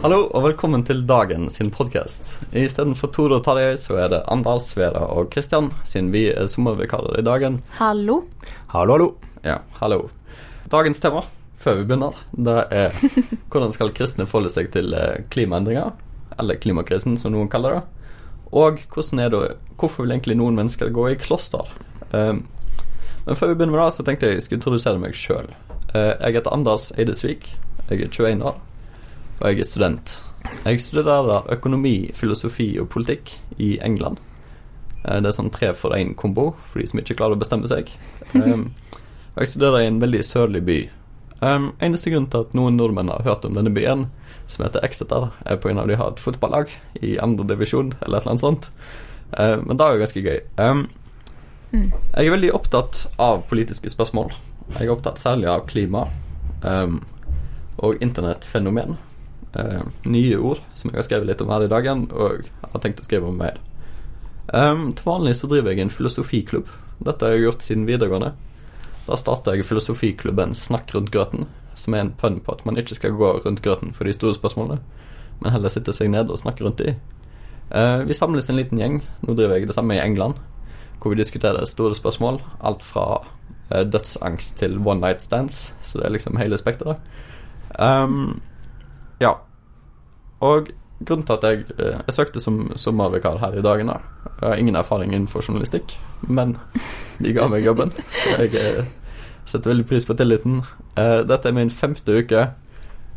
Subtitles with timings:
[0.00, 2.30] Hallo og velkommen til Dagen sin podkast.
[2.56, 7.18] Istedenfor Tore og Tarjei, så er det Anders, Vera og Kristian, siden vi er sommervikarer
[7.20, 7.58] i Dagen.
[7.76, 8.22] Hallo.
[8.72, 9.08] Hallo, hallo.
[9.44, 10.06] Ja, hallo.
[10.72, 11.26] Dagens tema,
[11.60, 12.96] før vi begynner, det er
[13.52, 15.92] hvordan skal kristne forholde seg til eh, klimaendringer,
[16.40, 18.16] eller klimakrisen, som noen kaller det,
[18.56, 19.42] og hvordan er det,
[19.76, 21.68] hvorfor vil egentlig noen mennesker gå i kloster?
[22.16, 22.46] Um,
[23.28, 25.52] men før vi begynner med det, så tenkte jeg jeg skulle introdusere meg sjøl.
[25.92, 27.50] jeg heter Anders Eidesvik.
[27.90, 28.60] Jeg er 21 år
[29.40, 30.16] og jeg er student.
[30.64, 34.20] Jeg studerer økonomi, filosofi og politikk i England.
[35.04, 37.90] Eh, Det er sånn tre for én-kombo for de som ikke klarer å bestemme seg.
[38.34, 38.72] Um,
[39.34, 40.78] og jeg studerer i en veldig sørlig by.
[41.40, 44.10] Um, eneste grunn til at noen nordmenn har hørt om denne byen,
[44.46, 46.68] som heter Exeter, er på av at de har et fotballag
[47.00, 48.70] i andre divisjon, eller et eller annet sånt.
[49.38, 50.40] Eh, men det er jo ganske gøy.
[50.58, 50.88] Um,
[51.72, 54.32] jeg er veldig opptatt av politiske spørsmål.
[54.74, 56.08] Jeg er opptatt særlig av klima
[57.80, 58.98] og internettfenomen.
[59.54, 63.02] Eh, nye ord som jeg har skrevet litt om her i dagen, og har tenkt
[63.02, 63.58] å skrive om mer.
[64.54, 66.70] Um, til vanlig så driver jeg en filosofiklubb.
[67.06, 68.32] Dette har jeg gjort siden videregående.
[69.06, 72.98] Da starta jeg filosofiklubben Snakk rundt grøten, som er en pønn på at man ikke
[72.98, 74.78] skal gå rundt grøten for de store spørsmålene,
[75.40, 76.94] men heller sitte seg ned og snakke rundt de.
[77.70, 79.00] Uh, vi samles en liten gjeng.
[79.24, 80.38] Nå driver jeg det samme i England,
[81.00, 82.38] hvor vi diskuterer store spørsmål.
[82.62, 87.02] Alt fra uh, dødsangst til one night stands, så det er liksom hele spekteret.
[87.78, 88.42] Um,
[89.20, 89.34] ja.
[90.40, 90.70] Og
[91.04, 94.00] grunnen til at jeg, eh, jeg søkte som sommervikar her i dagen, da
[94.40, 95.98] Jeg har ingen erfaring innenfor journalistikk,
[96.28, 96.56] men
[97.18, 97.92] de ga meg jobben.
[97.92, 98.84] Så jeg eh,
[99.44, 100.62] setter veldig pris på tilliten.
[100.96, 102.50] Eh, dette er min femte uke,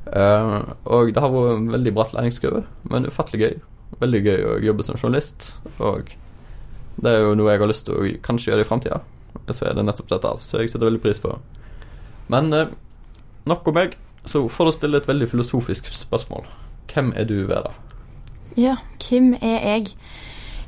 [0.04, 3.54] og det har vært en veldig bratt læringskurve, men ufattelig gøy.
[4.02, 6.12] Veldig gøy å jobbe som journalist, og
[7.00, 9.00] det er jo noe jeg har lyst til å kanskje gjøre i framtida.
[9.48, 11.38] Så er det nettopp dette, så jeg setter veldig pris på.
[12.28, 12.52] Men
[13.48, 13.96] nok om meg.
[14.26, 16.46] Så for å stille et veldig filosofisk spørsmål
[16.92, 17.74] Hvem er du, Vera?
[18.60, 19.96] Ja, hvem er jeg?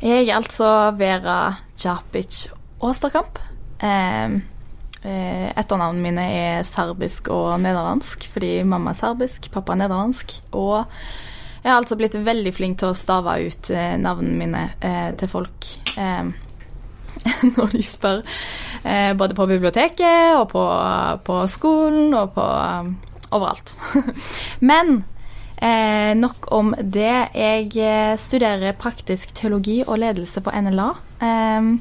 [0.01, 0.67] Jeg er altså
[0.97, 2.47] Vera Djapic
[2.83, 3.39] Åsterkamp.
[3.79, 4.35] Eh,
[5.05, 10.33] etternavnene mine er serbisk og nederlandsk, fordi mamma er serbisk, pappa er nederlandsk.
[10.57, 10.81] Og
[11.61, 15.29] jeg har altså blitt veldig flink til å stave ut eh, navnene mine eh, til
[15.29, 16.27] folk eh,
[17.55, 18.25] når de spør.
[18.83, 20.65] Eh, både på biblioteket og på,
[21.25, 22.47] på skolen og på
[23.31, 23.75] overalt.
[24.69, 25.03] Men
[25.57, 27.29] eh, nok om det.
[27.33, 30.89] Jeg eh, studerer praktisk teologi og ledelse på NLA.
[31.21, 31.71] Eh,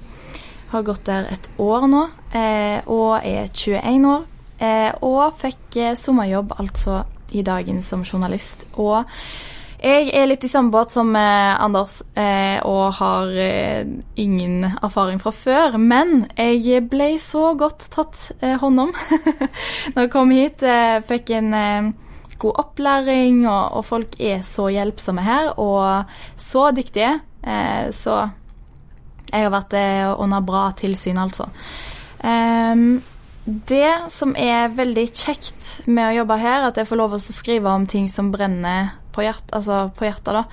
[0.74, 2.04] har gått der et år nå,
[2.34, 4.24] eh, og er 21 år.
[4.58, 7.02] Eh, og fikk eh, sommerjobb altså
[7.34, 8.66] i dagen som journalist.
[8.78, 9.04] Og
[9.84, 13.84] jeg er litt i samme båt som eh, Anders eh, og har eh,
[14.20, 15.76] ingen erfaring fra før.
[15.76, 18.94] Men jeg ble så godt tatt eh, hånd om
[19.92, 20.64] når jeg kom hit.
[20.64, 21.90] Eh, fikk en eh,
[22.40, 27.18] god opplæring, og, og folk er så hjelpsomme her og så dyktige.
[27.92, 28.14] Så
[29.28, 29.74] jeg har vært
[30.18, 31.46] under bra tilsyn, altså.
[32.24, 33.02] Um,
[33.44, 37.72] det som er veldig kjekt med å jobbe her, at jeg får lov å skrive
[37.76, 40.44] om ting som brenner på, hjert, altså på hjertet, da.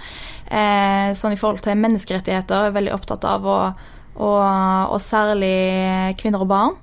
[0.52, 3.84] Eh, sånn i forhold til menneskerettigheter, er veldig opptatt av, og,
[4.16, 4.40] og,
[4.94, 6.80] og særlig kvinner og barn.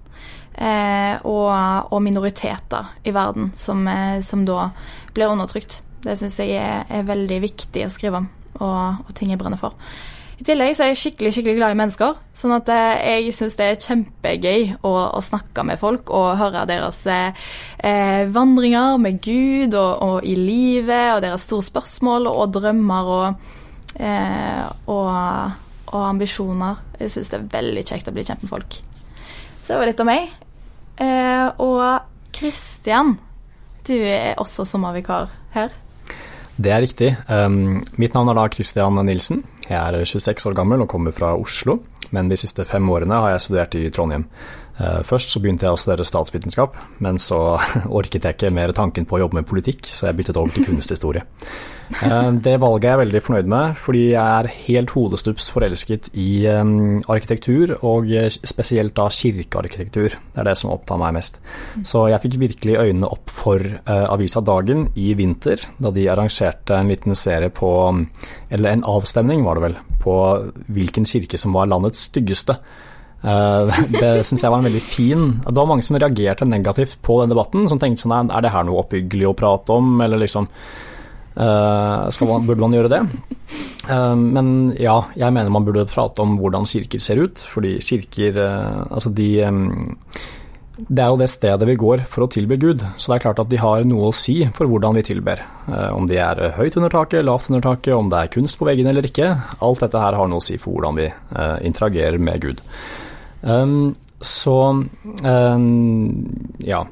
[0.59, 1.53] Eh, og,
[1.93, 4.73] og, minoriteter i verden som, eh, som da
[5.15, 5.85] blir undertrykt.
[6.03, 8.27] Det syns jeg er, er, veldig viktig å skrive om,
[8.59, 9.79] og, og ting jeg brenner for.
[10.38, 12.19] I tillegg så er jeg skikkelig skikkelig glad i mennesker.
[12.38, 16.62] Sånn at eh, jeg syns det er kjempegøy å, å, snakke med folk og høre
[16.70, 17.49] deres eh,
[18.31, 23.50] vandringer med Gud og, og, i livet, og deres store spørsmål og drømmer og,
[23.99, 25.58] eh, og,
[25.90, 26.84] og ambisjoner.
[27.02, 28.79] Jeg syns det er veldig kjekt å bli kjent med folk.
[29.58, 30.31] Så det var litt om meg.
[31.02, 33.17] Eh, og Kristian,
[33.91, 35.75] du er også sommervikar her.
[36.58, 37.12] Det er riktig.
[37.31, 39.44] Um, mitt navn er da Christian Nilsen.
[39.69, 41.79] Jeg er 26 år gammel og kommer fra Oslo,
[42.17, 44.25] men de siste fem årene har jeg studert i Trondheim.
[44.79, 47.59] Uh, først så begynte jeg å studere statsvitenskap, men så
[48.01, 50.69] orket jeg ikke mer tanken på å jobbe med politikk, så jeg byttet over til
[50.69, 51.25] kunsthistorie.
[51.89, 56.31] Uh, det valget er jeg veldig fornøyd med, fordi jeg er helt hodestups forelsket i
[56.47, 60.15] arkitektur, og spesielt da kirkearkitektur.
[60.15, 61.41] Det er det som opptar meg mest.
[61.83, 66.93] Så jeg fikk virkelig øynene opp for avisa Dagen i vinter, da de arrangerte en
[66.93, 67.69] liten serie på
[68.51, 70.15] Eller en avstemning, var det vel, på
[70.73, 72.57] hvilken kirke som var landets styggeste.
[73.19, 73.67] Uh,
[74.00, 77.32] det syns jeg var en veldig fin Det var mange som reagerte negativt på den
[77.32, 82.06] debatten, som tenkte sånn Er det her noe oppbyggelig å prate om, eller liksom uh,
[82.06, 83.00] man, Burde man gjøre det?
[83.91, 88.38] Uh, men ja, jeg mener man burde prate om hvordan kirker ser ut, fordi kirker
[88.38, 89.31] Altså de
[90.79, 93.41] det er jo det stedet vi går for å tilbe Gud, så det er klart
[93.43, 95.41] at de har noe å si for hvordan vi tilber.
[95.67, 98.87] Om de er høyt under taket, lavt under taket, om det er kunst på veggen
[98.87, 99.32] eller ikke.
[99.59, 101.09] Alt dette her har noe å si for hvordan vi
[101.67, 102.62] interagerer med Gud.
[103.40, 104.85] Um, så
[105.25, 106.87] um, ja.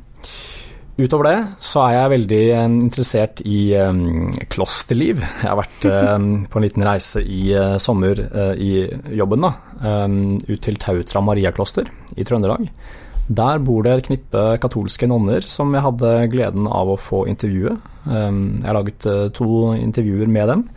[0.97, 5.21] Utover det så er jeg veldig um, interessert i um, klosterliv.
[5.21, 8.87] Jeg har vært um, på en liten reise i uh, sommer uh, i
[9.19, 9.53] jobben, da.
[10.47, 12.71] ut til Tautra Mariakloster i Trøndelag.
[13.27, 17.75] Der bor det et knippe katolske nonner som jeg hadde gleden av å få intervjue.
[18.07, 20.69] jeg har laget uh, to intervjuer med dem.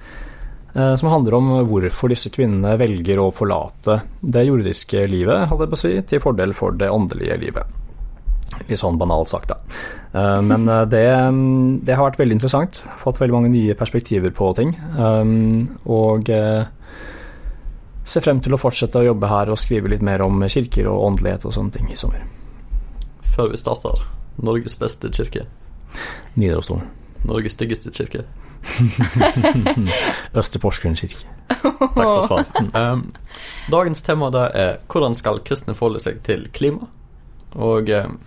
[0.73, 5.71] Eh, som handler om hvorfor disse kvinnene velger å forlate det jordiske livet, hadde jeg
[5.71, 7.77] på å si, til fordel for det åndelige livet.
[8.67, 9.57] Litt sånn banalt sagt, da.
[10.13, 11.05] Eh, men eh, det,
[11.87, 12.83] det, har vært veldig interessant.
[13.01, 14.75] Fått veldig mange nye perspektiver på ting.
[15.89, 16.29] Og
[18.09, 21.03] ser frem til å fortsette å jobbe her og skrive litt mer om kirker og
[21.11, 22.23] åndelighet og sånne ting i sommer.
[23.35, 24.01] Før vi starter,
[24.41, 25.45] Norges beste kirke?
[26.39, 26.89] Nidarosdomen.
[27.27, 28.25] Norges styggeste kirke?
[30.39, 31.25] Østre Porsgrunn kirke.
[31.49, 32.59] Takk for svaret.
[32.79, 33.05] Um,
[33.71, 36.89] dagens tema da er hvordan skal kristne forholde seg til klima?
[37.57, 38.19] Og um,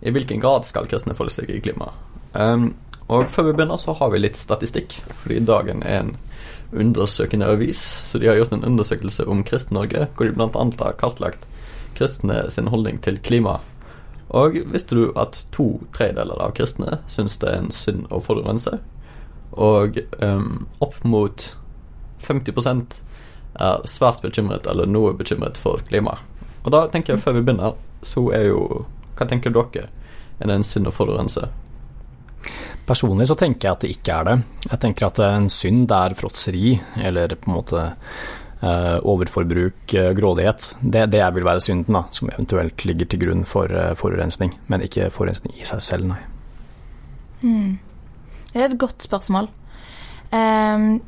[0.00, 1.90] i hvilken grad skal kristne forholde seg i klima?
[2.34, 2.72] Um,
[3.10, 6.12] og før vi begynner, så har vi litt statistikk, fordi dagen er en
[6.70, 7.80] undersøkende avis.
[8.06, 10.66] Så de har gjort en undersøkelse om Kristen-Norge, hvor de bl.a.
[10.84, 11.46] har kartlagt
[11.98, 13.58] kristne sin holdning til klima.
[14.30, 18.78] Og visste du at to tredeler av kristne syns det er en synd å forurense?
[19.52, 21.46] Og um, opp mot
[22.22, 23.00] 50
[23.60, 26.18] er svært bekymret eller noe bekymret for klima.
[26.64, 28.84] Og da tenker jeg, før vi begynner, så er jo
[29.16, 29.90] Hva tenker dere?
[30.40, 31.48] Er det en synd å forurense?
[32.88, 34.36] Personlig så tenker jeg at det ikke er det.
[34.64, 37.82] Jeg tenker at en synd er fråtseri, eller på en måte
[38.62, 40.70] uh, overforbruk, uh, grådighet.
[40.80, 44.56] Det, det vil være synden, da, som eventuelt ligger til grunn for uh, forurensning.
[44.72, 46.22] Men ikke forurensning i seg selv, nei.
[47.44, 47.76] Mm.
[48.50, 49.48] Det er et godt spørsmål.
[50.30, 51.00] Um,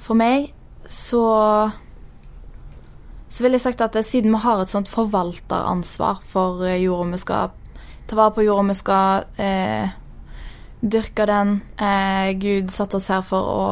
[0.00, 0.50] for meg
[0.90, 1.24] så
[3.30, 7.20] så vil jeg sagt at siden vi har et sånt forvalteransvar for eh, jorda, vi
[7.22, 7.52] skal
[8.10, 9.92] ta vare på jorda, vi skal eh,
[10.82, 13.66] dyrke den eh, Gud satte oss her for å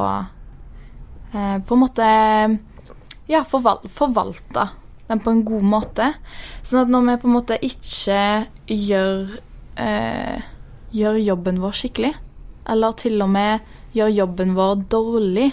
[1.32, 2.06] eh, på en måte
[3.28, 4.68] ja, forval forvalte
[5.08, 6.06] den på en god måte.
[6.62, 8.22] Sånn at når vi på en måte ikke
[8.68, 9.36] gjør,
[9.80, 10.48] eh,
[10.94, 12.14] gjør jobben vår skikkelig,
[12.68, 13.64] eller til og med
[13.96, 15.48] gjør jobben vår dårlig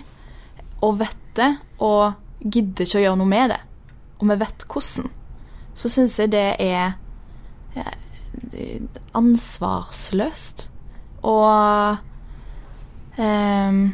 [0.84, 1.51] og vet det,
[1.84, 3.60] og gidder ikke å gjøre noe med det,
[4.19, 5.12] og vi vet hvordan,
[5.75, 6.95] så syns jeg det er
[9.15, 10.69] ansvarsløst.
[11.25, 11.98] Og
[13.17, 13.86] um,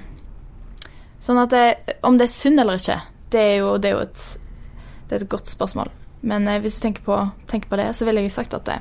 [1.22, 1.66] Sånn at det,
[2.02, 2.98] Om det er synd eller ikke,
[3.32, 4.24] det er jo, det er jo et,
[5.08, 5.92] det er et godt spørsmål.
[6.26, 7.18] Men eh, hvis du tenker på,
[7.50, 8.80] tenker på, det, så ville jeg sagt at det,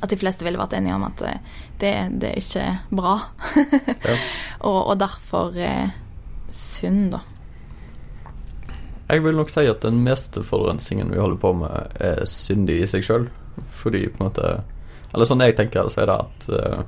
[0.00, 1.40] at de fleste ville vært enige om at eh,
[1.80, 3.16] det, det er ikke bra.
[3.56, 4.18] ja.
[4.68, 5.96] og, og, derfor eh,
[6.54, 7.24] synd, da.
[9.08, 12.90] Jeg vil nok si at den meste forurensningen vi holder på med, er syndig i
[12.90, 13.28] seg sjøl.
[13.74, 14.48] Fordi på en måte
[15.10, 16.80] Eller sånn jeg tenker så er det at eh,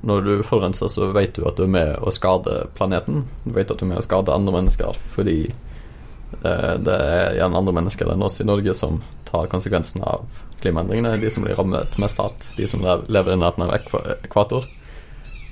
[0.00, 3.26] når du forurenser, så vet du at du er med å skade planeten.
[3.44, 7.60] Du vet at du er med å skade andre mennesker fordi eh, det er gjerne
[7.62, 8.98] andre mennesker enn oss i Norge som
[9.28, 10.26] tar konsekvensen av
[10.62, 11.16] klimaendringene.
[11.22, 12.46] De som blir rammet mest hardt.
[12.56, 13.74] De som lever i nærheten av
[14.20, 14.68] ekvator.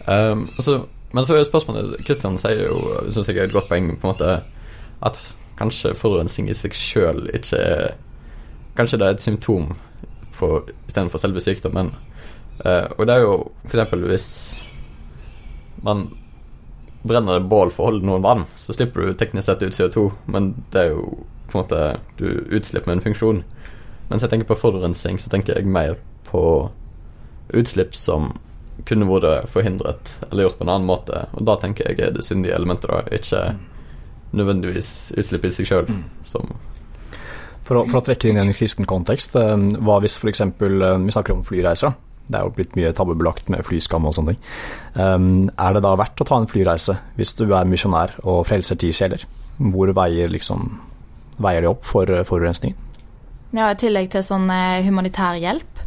[0.06, 0.80] Um, så,
[1.12, 2.78] men så er jo spørsmålet Kristian sier jo,
[3.12, 4.38] syns jeg er et godt poeng, på en måte
[5.04, 5.18] at
[5.58, 7.96] kanskje forurensning i seg sjøl ikke er
[8.78, 9.72] Kanskje det er et symptom
[10.38, 11.88] istedenfor selve sykdommen.
[12.62, 13.32] Uh, og det er jo
[13.66, 13.94] f.eks.
[14.06, 14.28] hvis
[15.82, 16.04] man
[17.02, 20.04] brenner et bål for å holde noen vann, så slipper du teknisk sett ut CO2,
[20.30, 21.82] men det er jo på en måte
[22.18, 23.42] Du utslipper en funksjon.
[24.08, 25.98] Mens jeg tenker på forurensning, så tenker jeg mer
[26.28, 26.42] på
[27.56, 28.32] utslipp som
[28.88, 31.26] kunne vært forhindret eller gjort på en annen måte.
[31.36, 33.42] Og da tenker jeg er det syndige elementet, da, ikke
[34.36, 35.94] nødvendigvis utslipp i seg sjøl,
[36.28, 36.50] som
[37.68, 40.40] For å, for å trekke inn i en kristen kontekst, eh, hva hvis f.eks.
[40.56, 41.92] vi snakker om flyreiser?
[42.28, 44.40] Det er jo blitt mye tabubelagt med flyskam og sånne ting.
[44.96, 48.76] Um, er det da verdt å ta en flyreise hvis du er misjonær og frelser
[48.80, 49.24] ti sjeler?
[49.58, 50.66] Hvor veier, liksom,
[51.40, 52.87] veier det opp for eh, forurensningen?
[53.56, 55.80] Ja, I tillegg til sånn eh, humanitær hjelp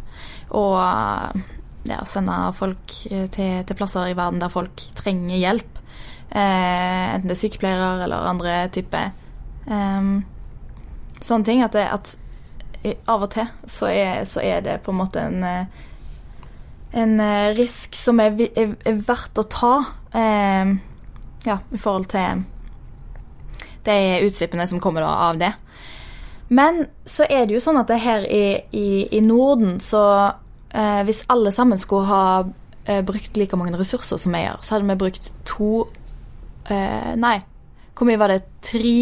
[0.52, 1.42] og eh,
[1.86, 5.78] ja, sende folk eh, til, til plasser i verden der folk trenger hjelp.
[6.32, 9.12] Eh, enten det er sykepleiere eller andre typer
[9.70, 10.10] eh,
[11.22, 11.62] sånne ting.
[11.62, 15.42] At, det, at av og til så er, så er det på en måte en
[16.92, 17.20] en
[17.56, 19.74] risk som er, er, er verdt å ta
[20.12, 20.72] eh,
[21.46, 22.42] ja, i forhold til
[23.86, 23.94] de
[24.26, 25.54] utslippene som kommer av det.
[26.52, 28.44] Men så er det jo sånn at det her i,
[28.76, 30.02] i, i Norden, så
[30.68, 32.24] eh, hvis alle sammen skulle ha
[32.84, 35.86] eh, brukt like mange ressurser som vi gjør, så hadde vi brukt to
[36.68, 37.38] eh, Nei,
[37.96, 38.42] hvor mye var det?
[38.68, 38.98] Tre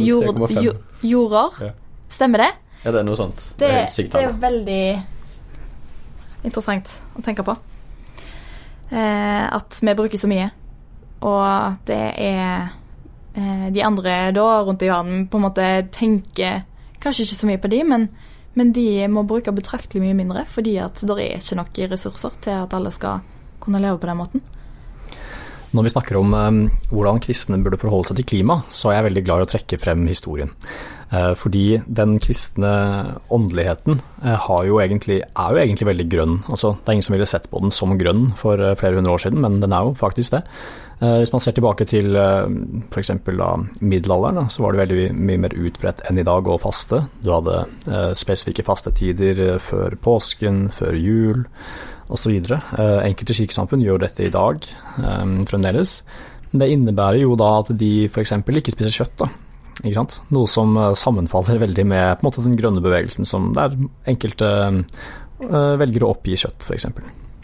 [0.00, 1.60] jord, jord, jorder?
[1.60, 1.72] Ja.
[2.12, 2.50] Stemmer det?
[2.82, 3.44] Ja, det er noe sånt.
[3.60, 4.82] Det, er helt sykt det er veldig
[6.48, 6.88] interessant
[7.18, 7.54] å tenke på.
[8.92, 10.48] Eh, at vi bruker så mye,
[11.20, 12.72] og det er
[13.32, 16.66] De andre da rundt i verden på en måte tenker
[17.02, 18.08] kanskje ikke så mye på de, men,
[18.58, 22.58] men de må bruke betraktelig mye mindre, fordi at det er ikke nok ressurser til
[22.66, 23.22] at alle skal
[23.62, 24.44] kunne leve på den måten.
[25.72, 26.56] Når vi snakker om eh,
[26.92, 29.80] hvordan kristne burde forholde seg til klima, så er jeg veldig glad i å trekke
[29.80, 30.52] frem historien.
[31.12, 32.70] Eh, fordi den kristne
[33.32, 36.38] åndeligheten eh, jo egentlig, er jo egentlig veldig grønn.
[36.48, 39.12] Altså, det er ingen som ville sett på den som grønn for eh, flere hundre
[39.12, 40.46] år siden, men den er jo faktisk det.
[41.02, 43.08] Hvis man ser tilbake til f.eks.
[43.82, 47.00] middelalderen, så var det veldig mye mer utbredt enn i dag å faste.
[47.26, 47.64] Du hadde
[48.14, 51.42] spesifikke fastetider før påsken, før jul
[52.06, 52.38] osv.
[52.78, 54.62] Enkelte kirkesamfunn gjør dette i dag
[55.50, 55.98] fremdeles.
[56.54, 58.36] Det innebærer jo da at de f.eks.
[58.38, 59.24] ikke spiser kjøtt.
[59.24, 59.51] da.
[59.80, 60.18] Ikke sant?
[60.34, 63.74] Noe som eh, sammenfaller veldig med på en måte, den grønne bevegelsen, som der
[64.10, 66.90] enkelte eh, velger å oppgi kjøtt, f.eks.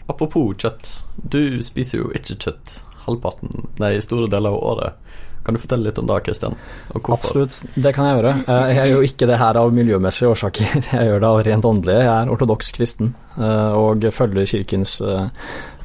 [0.09, 0.91] Apropos kjøtt.
[1.21, 5.05] Du spiser jo ikke kjøtt halvparten, nei, store deler av året.
[5.45, 6.53] Kan du fortelle litt om det, Kristian?
[6.99, 8.33] Absolutt, det kan jeg gjøre.
[8.45, 11.67] Eh, Jeg gjør jo ikke det her av miljømessige årsaker, jeg gjør det av rent
[11.69, 12.05] åndelige.
[12.05, 15.29] Jeg er ortodoks kristen eh, og følger kirkens eh,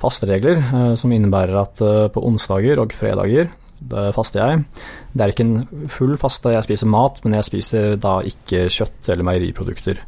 [0.03, 3.49] fasteregler, eh, som innebærer at eh, på onsdager og fredager
[3.81, 4.65] da faster jeg.
[5.13, 9.11] Det er ikke en full faste, jeg spiser mat, men jeg spiser da ikke kjøtt
[9.13, 10.01] eller meieriprodukter.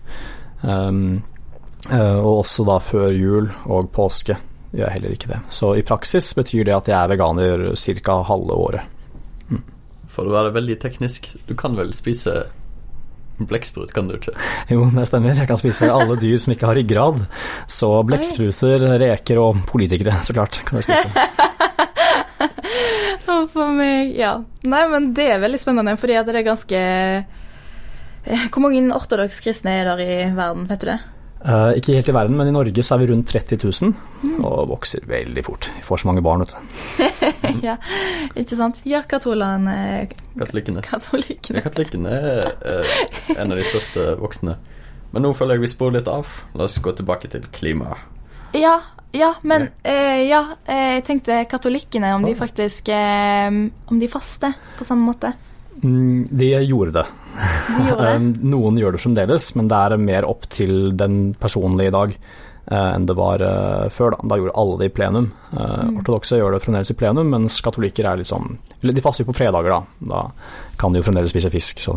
[0.62, 1.22] Um,
[1.90, 4.38] eh, og også da før jul og påske
[4.76, 5.40] gjør jeg heller ikke det.
[5.54, 8.20] Så i praksis betyr det at jeg er veganer ca.
[8.28, 8.92] halve året.
[10.16, 12.46] For å være veldig teknisk, du kan vel spise
[13.36, 14.32] blekksprut, kan du ikke?
[14.72, 15.36] Jo, det stemmer.
[15.36, 17.20] Jeg kan spise alle dyr som ikke har ryggrad.
[17.68, 21.26] Så blekkspruter, reker og politikere, så klart, kan jeg spise.
[23.32, 24.36] Og for meg, ja.
[24.66, 29.40] Nei, men det er veldig spennende, fordi at det er ganske eh, Hvor mange ortodoks
[29.42, 31.00] kristne er der i verden, vet du det?
[31.46, 33.92] Uh, ikke helt i verden, men i Norge så er vi rundt 30 000,
[34.40, 35.68] og vokser veldig fort.
[35.76, 37.04] Vi får så mange barn, vet du.
[37.68, 37.76] ja,
[38.34, 38.80] ikke sant?
[38.88, 39.76] Ja, katolene
[40.40, 40.82] Katolikkene.
[40.82, 41.60] Katolikkene.
[41.60, 42.96] Ja, katolikkene er eh,
[43.36, 44.56] en av de største voksne.
[45.12, 46.32] Men nå føler jeg vi sporer litt av.
[46.58, 47.94] La oss gå tilbake til klima.
[48.56, 48.80] Ja,
[49.16, 54.56] ja, men eh, ja, eh, jeg tenkte katolikkene, om de faktisk eh, Om de faster
[54.78, 55.32] på samme måte.
[55.82, 57.06] Mm, de gjorde det.
[57.36, 58.18] De gjorde det.
[58.54, 62.45] Noen gjør det fremdeles, men det er mer opp til den personlige i dag eh,
[62.66, 64.16] enn det var eh, før.
[64.16, 64.28] Da.
[64.28, 65.28] da gjorde alle det i plenum.
[65.52, 65.98] Mm.
[66.00, 69.36] Ortodokse gjør det fremdeles i plenum, mens katolikker er liksom eller De faster jo på
[69.38, 69.82] fredager, da.
[70.10, 70.22] Da
[70.76, 71.80] kan de jo fremdeles spise fisk.
[71.80, 71.94] Så.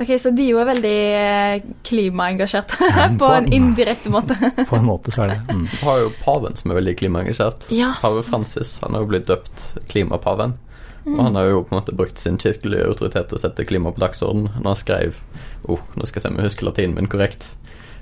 [0.00, 2.76] Ok, Så de jo er veldig eh, klimaengasjert
[3.20, 4.38] på en indirekte måte.
[4.70, 5.64] på en måte så er det mm.
[5.74, 7.70] Vi har jo paven som er veldig klimaengasjert.
[7.74, 8.02] Yes.
[8.02, 8.22] Pave.
[8.22, 10.54] Francis han har jo blitt døpt klimapaven.
[11.02, 13.90] Og han har jo på en måte brukt sin kirkelige autoritet til å sette klima
[13.90, 14.46] på dagsorden.
[14.60, 15.18] Når han skrev
[15.66, 17.48] oh, nå skal jeg se om jeg husker latinen min korrekt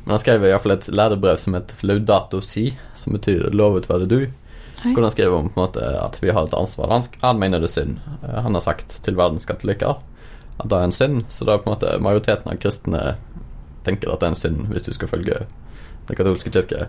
[0.05, 4.31] Men han skrev iallfall et lærebrev som heter Laudato Si, som betyr 'lovet være du'.
[4.83, 6.89] Hvor han skriver om på en måte at vi har et ansvar.
[6.89, 7.99] Han, han mener det er synd.
[8.23, 9.99] Eh, Han har sagt til verdens katolikker
[10.61, 13.17] at det er en synd, så da er på en måte majoriteten av kristne
[13.85, 15.47] tenker at det er en synd hvis du skal følge
[16.09, 16.89] den katolske kirke.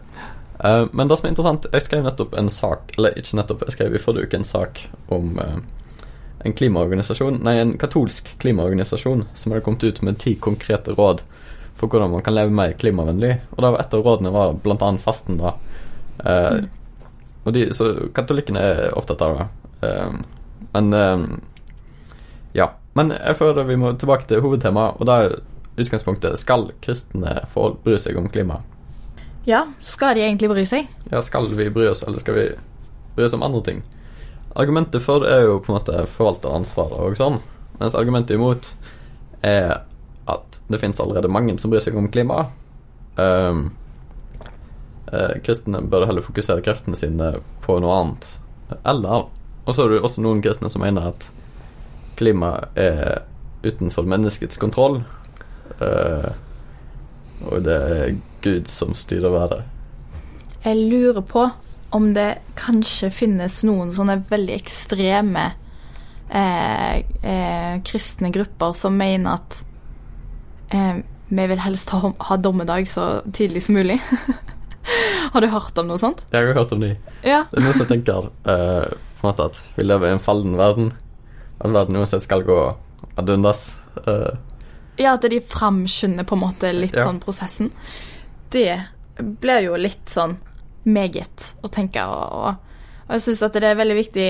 [0.64, 3.78] Eh, men det som er interessant, jeg skrev nettopp en sak Eller ikke nettopp, jeg
[3.78, 5.58] skrev i forrige uke en sak om eh,
[6.46, 11.24] en klimaorganisasjon Nei, en katolsk klimaorganisasjon som hadde kommet ut med ti konkrete råd
[11.82, 13.40] for hvordan man kan leve mer klimavennlig.
[13.56, 15.56] Og da var et av rådene var annet fasten, da.
[16.22, 16.60] Eh,
[17.42, 19.48] og de, så katolikkene er opptatt av det.
[19.88, 20.20] Eh,
[20.76, 21.26] men eh,
[22.54, 22.72] Ja.
[22.94, 25.38] Men jeg føler vi må tilbake til hovedtemaet, og da er
[25.80, 28.60] utgangspunktet skal kristne få bry seg om klima?
[29.48, 30.90] Ja, skal de egentlig bry seg?
[31.10, 32.44] Ja, skal vi bry oss, eller skal vi
[33.16, 33.80] bry oss om andre ting?
[34.60, 37.40] Argumentet for det er jo på en måte forvalteransvaret og sånn,
[37.80, 38.68] mens argumentet imot
[39.48, 39.86] er
[40.30, 42.46] at det finnes allerede mange som bryr seg om klima.
[43.16, 43.72] Um,
[45.12, 47.34] eh, kristne bør heller fokusere kreftene sine
[47.66, 48.30] på noe annet.
[48.88, 49.28] Eller
[49.66, 51.28] Og så er det også noen kristne som mener at
[52.18, 53.22] klima er
[53.62, 55.04] utenfor menneskets kontroll.
[55.82, 56.32] Uh,
[57.46, 59.64] og det er Gud som styrer været.
[60.66, 61.48] Jeg lurer på
[61.92, 65.50] om det kanskje finnes noen sånne veldig ekstreme
[66.30, 69.62] eh, eh, kristne grupper som mener at
[70.72, 71.02] eh,
[71.32, 74.00] vi vil helst ha, ha dommedag så tidlig som mulig.
[75.34, 76.26] har du hørt om noe sånt?
[76.34, 76.94] Jeg har hørt om de.
[77.24, 77.44] Ja.
[77.52, 80.58] Det er noen som tenker eh, på en måte at vi lever i en fallen
[80.60, 80.92] verden.
[81.62, 82.58] At verden uansett skal gå
[83.18, 83.76] ad undas.
[84.06, 84.32] Eh,
[85.00, 87.06] Ja, at de framskynder på en måte litt Ja.
[87.08, 87.72] sånn prosessen.
[88.52, 88.82] Det
[89.42, 90.36] blir jo litt sånn
[90.84, 94.26] meget å tenke, og, og, og jeg syns at det er veldig viktig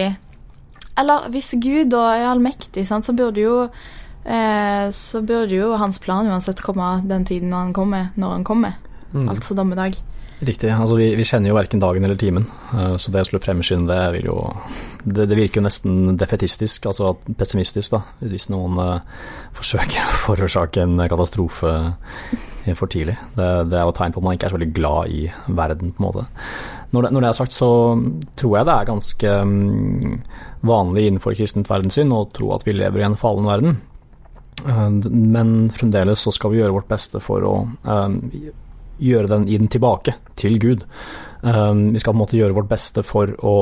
[0.99, 3.55] Eller hvis Gud da er allmektig, sant, så burde jo
[4.25, 8.79] eh, Så burde jo hans plan uansett komme den tiden han kommer, når han kommer.
[9.13, 9.29] mm.
[9.29, 9.97] Altså dommedag.
[10.41, 10.71] Riktig.
[10.73, 13.93] altså Vi, vi kjenner jo verken dagen eller timen, uh, så det å skulle fremskynde
[13.93, 14.37] det vil jo
[15.05, 20.81] det, det virker jo nesten defetistisk, altså pessimistisk, da, hvis noen uh, forsøker å forårsake
[20.81, 21.75] en katastrofe
[22.77, 23.17] for tidlig.
[23.37, 25.21] Det, det er jo et tegn på at man ikke er så veldig glad i
[25.57, 26.25] verden, på en måte.
[26.91, 27.69] Når det, når det er sagt, så
[28.37, 30.17] tror jeg det er ganske um,
[30.65, 33.79] vanlig innenfor kristent verdenssyn å tro at vi lever i en fallen verden.
[34.67, 38.51] Eh, Men fremdeles så skal vi gjøre vårt beste for å eh,
[39.01, 40.85] gjøre den inn tilbake til Gud.
[41.41, 43.53] Um, vi skal på en måte gjøre vårt beste for å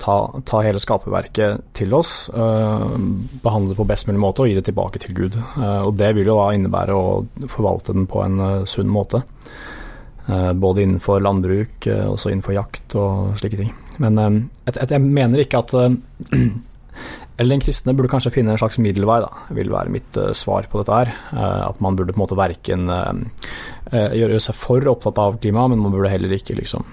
[0.00, 0.14] ta,
[0.48, 5.02] ta hele skaperverket til oss, behandle det på best mulig måte og gi det tilbake
[5.02, 5.36] til Gud.
[5.60, 7.10] Og Det vil jo da innebære å
[7.52, 9.20] forvalte den på en sunn måte.
[10.24, 13.74] Både innenfor landbruk, også innenfor jakt og slike ting.
[14.00, 15.76] Men et, jeg mener ikke at
[17.36, 20.68] eller den kristne burde kanskje finne en slags middelvei, da, vil være mitt uh, svar
[20.72, 21.12] på dette her.
[21.32, 23.12] Uh, at man burde på en måte verken uh,
[23.92, 26.86] gjøre seg for opptatt av klima, men man burde heller ikke liksom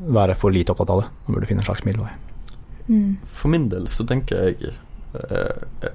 [0.00, 1.08] være for lite opptatt av det.
[1.26, 2.12] Man burde finne en slags middelvei.
[2.90, 3.16] Mm.
[3.26, 4.72] For min del så tenker jeg
[5.14, 5.90] eh,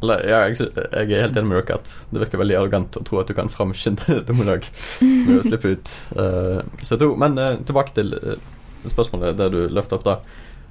[0.00, 3.02] Eller ja, jeg, jeg er helt enig med dere at det virker veldig arrogant å
[3.04, 4.68] tro at du kan framskynde dommedag
[5.02, 7.10] med å slippe ut eh, CO2.
[7.20, 8.40] Men eh, tilbake til eh,
[8.88, 10.16] spørsmålet der du løfter opp da.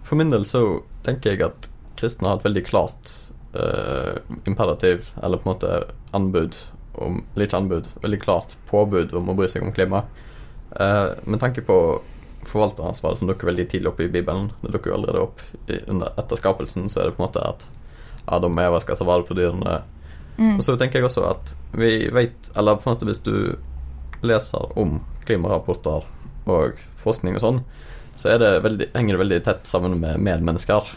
[0.10, 1.67] For min del så tenker jeg at
[2.00, 3.12] kristne har et veldig klart
[3.54, 4.17] uh,
[4.50, 5.82] imperativ, eller på en måte
[6.17, 6.58] anbud
[7.00, 10.02] om Eller ikke anbud, veldig klart påbud om å bry seg om klima.
[10.74, 11.78] Uh, med tanke på
[12.50, 16.12] forvalteransvaret som dukker veldig tidlig opp i Bibelen, det dukker jo allerede opp i, under,
[16.17, 17.67] etter skapelsen, så er det på en måte at
[18.26, 19.78] Adam og Eva skal ta vare på dyrene.
[20.39, 23.36] Og så tenker jeg også at vi vet, eller på en måte hvis du
[24.26, 26.08] leser om klimarapporter
[26.50, 27.62] og forskning og sånn,
[28.19, 30.89] så det veldig, henger det veldig tett sammen med medmennesker.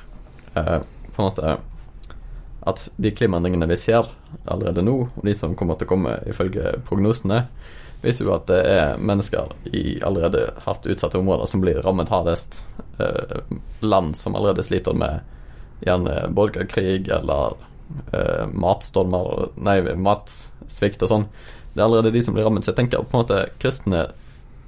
[0.54, 0.78] Eh,
[1.14, 1.52] på en måte
[2.66, 4.08] at de klimaendringene vi ser
[4.50, 7.44] allerede nå, og de som kommer til å komme ifølge prognosene,
[8.02, 12.64] viser jo at det er mennesker i allerede hardt utsatte områder som blir rammet hardest.
[12.98, 13.38] Eh,
[13.86, 15.22] land som allerede sliter med
[15.86, 17.54] gjerne borgerkrig eller
[18.10, 21.30] eh, matstormer Nei, matsvikt og sånn.
[21.72, 22.66] Det er allerede de som blir rammet.
[22.66, 24.08] Så jeg tenker på en måte kristne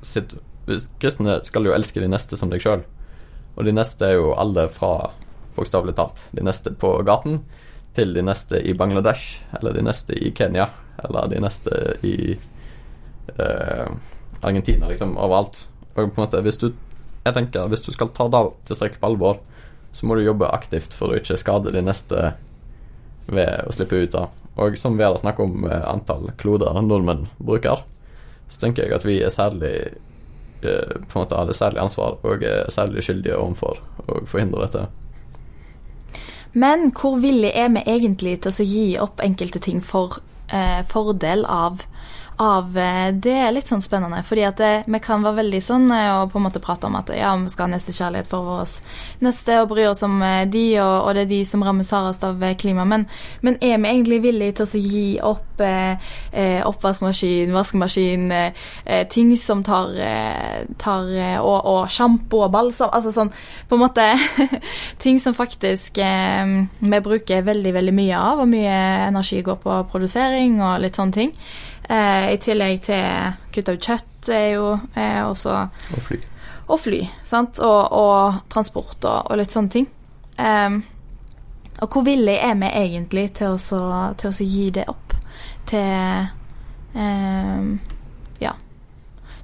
[0.06, 2.84] sitt Kristne skal jo elske de neste som deg sjøl.
[3.54, 5.12] Og de neste er jo alle fra,
[5.54, 7.42] bokstavelig talt, de neste på gaten
[7.94, 10.66] til de neste i Bangladesh, eller de neste i Kenya,
[11.04, 13.92] eller de neste i eh,
[14.42, 15.60] Argentina, liksom overalt.
[15.94, 16.72] Og på en måte, hvis du
[17.24, 19.38] Jeg tenker, hvis du skal ta det tilstrekkelig på alvor,
[19.96, 22.34] så må du jobbe aktivt for å ikke skade de neste
[23.24, 24.26] ved å slippe ut da.
[24.60, 27.80] Og som vi har snakket om eh, antall kloder nordmenn bruker,
[28.52, 29.72] så tenker jeg at vi er særlig
[30.64, 34.86] eh, på en måte hadde særlig ansvar og er særlig skyldige overfor å forhindre dette.
[36.54, 40.20] Men hvor villig er vi egentlig til å gi opp enkelte ting for
[40.54, 41.82] eh, fordel av
[42.36, 45.86] av eh, Det er litt sånn spennende, fordi at det, vi kan være veldig sånn
[45.94, 48.74] eh, og på en måte prate om at ja, vi skal ha nestekjærlighet for vår
[49.24, 52.24] neste og bry oss om eh, de, og, og, det er de som rammes hardest
[52.26, 52.86] av klima.
[52.88, 53.06] Men,
[53.44, 56.14] men, er vi egentlig villige til å gi opp eh,
[56.66, 59.92] oppvaskmaskin, vaskemaskin, eh, ting som tar,
[60.80, 61.06] tar
[61.40, 63.30] Og, og sjampo og balsam Altså sånn
[63.68, 64.04] på en måte
[65.02, 68.74] Ting som faktisk eh, vi bruker veldig, veldig mye av, og mye
[69.08, 71.32] energi går på produsering og litt sånne ting.
[71.84, 75.56] Eh, I tillegg til kutte ut kjøtt er jo eh, også
[75.94, 76.20] Og fly.
[76.64, 77.60] Og fly, sant.
[77.60, 79.88] Og, og transport og, og, litt sånne ting.
[80.38, 80.80] Um,
[81.82, 83.80] og hvor villig er vi egentlig til å, så,
[84.18, 85.12] til å gi det opp?
[85.68, 86.30] Til
[86.96, 87.74] um,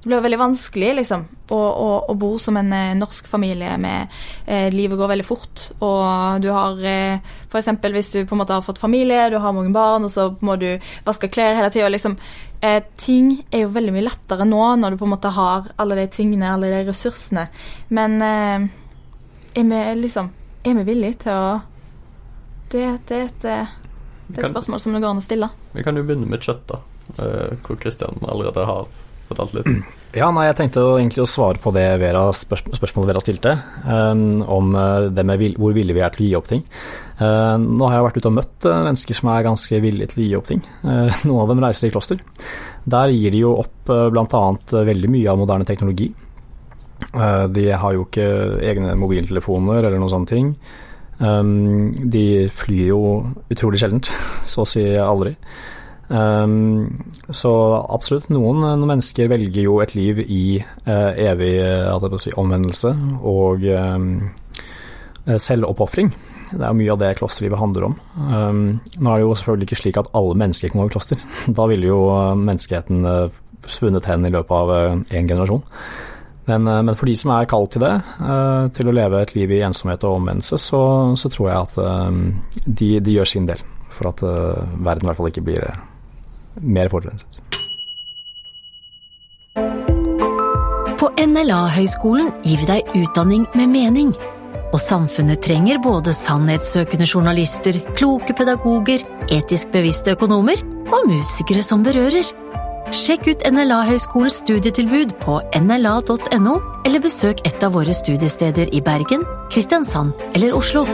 [0.01, 4.09] det blir veldig vanskelig liksom, å, å, å bo som en eh, norsk familie med
[4.49, 7.19] eh, Livet går veldig fort, og du har eh,
[7.51, 7.69] f.eks.
[7.83, 10.55] hvis du på en måte har fått familie, du har mange barn, og så må
[10.57, 10.71] du
[11.05, 11.91] vaske klær hele tida.
[11.93, 12.15] Liksom,
[12.65, 15.99] eh, ting er jo veldig mye lettere nå når du på en måte har alle
[16.01, 17.45] de tingene, alle de ressursene.
[17.93, 18.65] Men eh,
[19.53, 20.31] er vi liksom
[20.63, 21.61] Er vi villige til å
[22.71, 23.55] Det, det, det,
[24.27, 25.49] det er et spørsmål som det går an å stille.
[25.73, 26.81] Vi kan jo begynne med kjøtt, da.
[27.17, 28.85] Uh, hvor Kristian allerede har
[29.31, 29.73] fortalt litt?
[30.11, 33.53] Ja, nei, Jeg tenkte egentlig å svare på det Vera, spørsmålet Vera stilte,
[33.85, 36.65] um, om uh, det med vil, hvor villige vi er til å gi opp ting.
[37.15, 40.19] Uh, nå har jeg vært ute og møtt uh, mennesker som er ganske villige til
[40.19, 40.65] å gi opp ting.
[41.29, 42.19] noen av dem reiser i kloster.
[42.83, 44.43] Der gir de jo opp uh, bl.a.
[44.91, 46.11] veldig mye av moderne teknologi.
[47.55, 48.27] de har jo ikke
[48.67, 50.55] egne mobiltelefoner eller noen sånne ting.
[51.21, 53.01] Um, de flyr jo
[53.53, 54.09] utrolig sjeldent,
[54.51, 55.37] så å si aldri.
[56.11, 57.51] Um, så
[57.87, 61.53] absolutt, noen, noen, mennesker velger jo et liv i uh, evig
[62.19, 62.91] si, omvendelse
[63.23, 64.09] og um,
[65.31, 66.11] selvoppofring.
[66.51, 67.95] Det er mye av det klosterlivet handler om.
[68.17, 68.63] Um,
[68.99, 71.21] nå er det jo selvfølgelig ikke slik at alle mennesker kan gå kloster.
[71.57, 72.01] Da ville jo
[72.41, 73.07] menneskeheten
[73.71, 74.73] svunnet hen i løpet av
[75.15, 75.63] én generasjon.
[76.49, 77.93] Men, men, for de som er kalt til det,
[78.75, 80.81] til å leve et liv i ensomhet og omvendelse, så,
[81.15, 83.61] så tror jeg at de, de, gjør sin del
[83.93, 85.69] for at verden i hvert fall ikke blir
[86.59, 87.39] mer forurenset.
[91.01, 94.11] På NLA-høgskolen gir vi deg utdanning med mening.
[94.71, 100.61] Og samfunnet trenger både sannhetssøkende journalister, kloke pedagoger, etisk bevisste økonomer
[100.91, 102.29] og musikere som berører.
[102.95, 110.13] Sjekk ut NLA-høgskolens studietilbud på nla.no, eller besøk et av våre studiesteder i Bergen, Kristiansand
[110.35, 110.85] eller Oslo.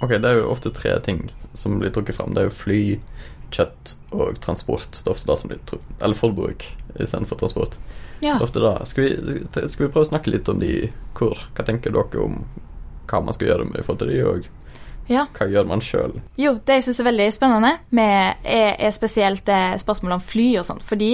[0.00, 2.34] Ok, det er jo ofte tre ting som blir trukket fram.
[2.36, 2.80] Det er jo fly,
[3.54, 5.00] kjøtt og transport.
[5.00, 7.78] Det er ofte det som blir trukket Eller forbruk istedenfor transport.
[8.24, 8.38] Ja.
[8.42, 8.74] Ofte det.
[8.88, 11.40] Skal vi, skal vi prøve å snakke litt om de hvor?
[11.56, 12.44] Hva tenker dere om
[13.06, 14.46] hva man skal gjøre med i forhold til de, og
[15.06, 15.26] ja.
[15.36, 16.16] Hva gjør man sjøl?
[16.40, 20.46] Jo, det jeg syns er veldig spennende, med, er, er, spesielt det spørsmålet om fly
[20.58, 20.82] og sånt.
[20.86, 21.10] Fordi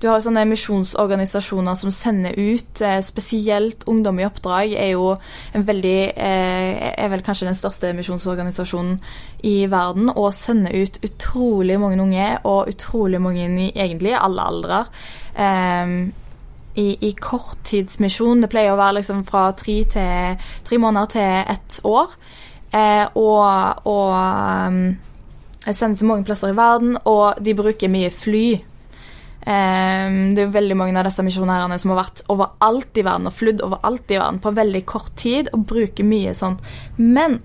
[0.00, 5.12] du har sånne misjonsorganisasjoner som sender ut eh, spesielt Ungdom i oppdrag er jo
[5.54, 8.96] en veldig eh, Er vel kanskje den største misjonsorganisasjonen
[9.44, 14.84] i verden, og sender ut utrolig mange unge, og utrolig mange i egentlig alle aldre.
[15.36, 16.14] Um,
[16.74, 18.42] i, i, korttidsmisjon.
[18.42, 22.16] Det pleier å være liksom fra tre, til, tre måneder til ett år.
[22.74, 24.78] Eh, og, og um,
[25.64, 28.46] sendes til mange plasser i verden, og de bruker mye fly.
[29.44, 33.28] Um, det er jo veldig mange av disse misjonærene som har vært overalt i verden
[33.28, 36.64] og flydd overalt i verden på veldig kort tid og bruker mye sånt.
[36.96, 37.42] Men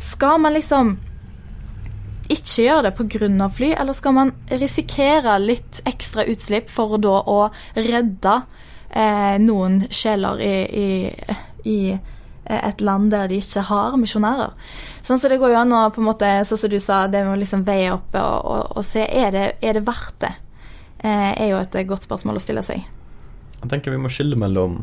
[0.00, 0.96] skal man liksom
[2.24, 3.48] ikke gjøre det pga.
[3.52, 7.40] fly, eller skal man risikere litt ekstra utslipp for da å
[7.76, 8.34] redde
[8.90, 10.88] eh, noen sjeler i, i,
[11.68, 12.13] i Eh,
[12.44, 14.52] et land der de ikke har misjonærer.
[15.04, 17.24] Sånn, så det går jo an å på en måte, sånn som du sa, det
[17.24, 20.34] med å liksom veie opp og, og, og se er det, er det verdt det,
[21.04, 22.84] eh, er jo et godt spørsmål å stille seg.
[23.60, 24.82] Jeg tenker vi må skille mellom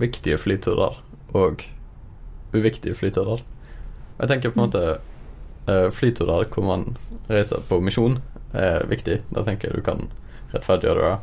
[0.00, 0.96] viktige flyturer
[1.36, 1.64] og
[2.54, 3.42] uviktige flyturer.
[4.18, 4.84] Jeg tenker på en måte
[5.68, 6.86] eh, flyturer hvor man
[7.28, 8.20] reiser på misjon,
[8.56, 9.20] er viktig.
[9.34, 10.08] Da tenker jeg du kan
[10.54, 11.18] rettferdiggjøre det.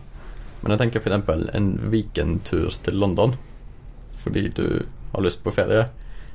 [0.61, 1.49] Men jeg tenker f.eks.
[1.57, 3.35] en weekendtur til London
[4.21, 4.65] fordi du
[5.15, 5.87] har lyst på ferie,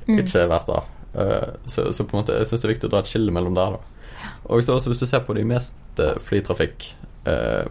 [0.07, 0.17] mm.
[0.23, 0.81] ikke verdt det.
[1.11, 3.35] Uh, så, så, på en måte jeg syns det er viktig å dra et skille
[3.35, 3.77] mellom der.
[3.77, 4.27] Da.
[4.51, 6.89] Og så også Hvis du ser på de meste flytrafikk
[7.27, 7.65] uh,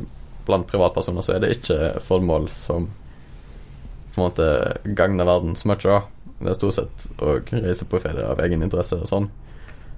[0.49, 2.89] blant privatpersoner, så er det ikke formål som
[4.11, 4.49] på en måte
[4.99, 5.79] gagner verden så mye.
[5.85, 6.01] da
[6.41, 9.31] Det er stort sett å reise på ferie av egen interesse og sånn.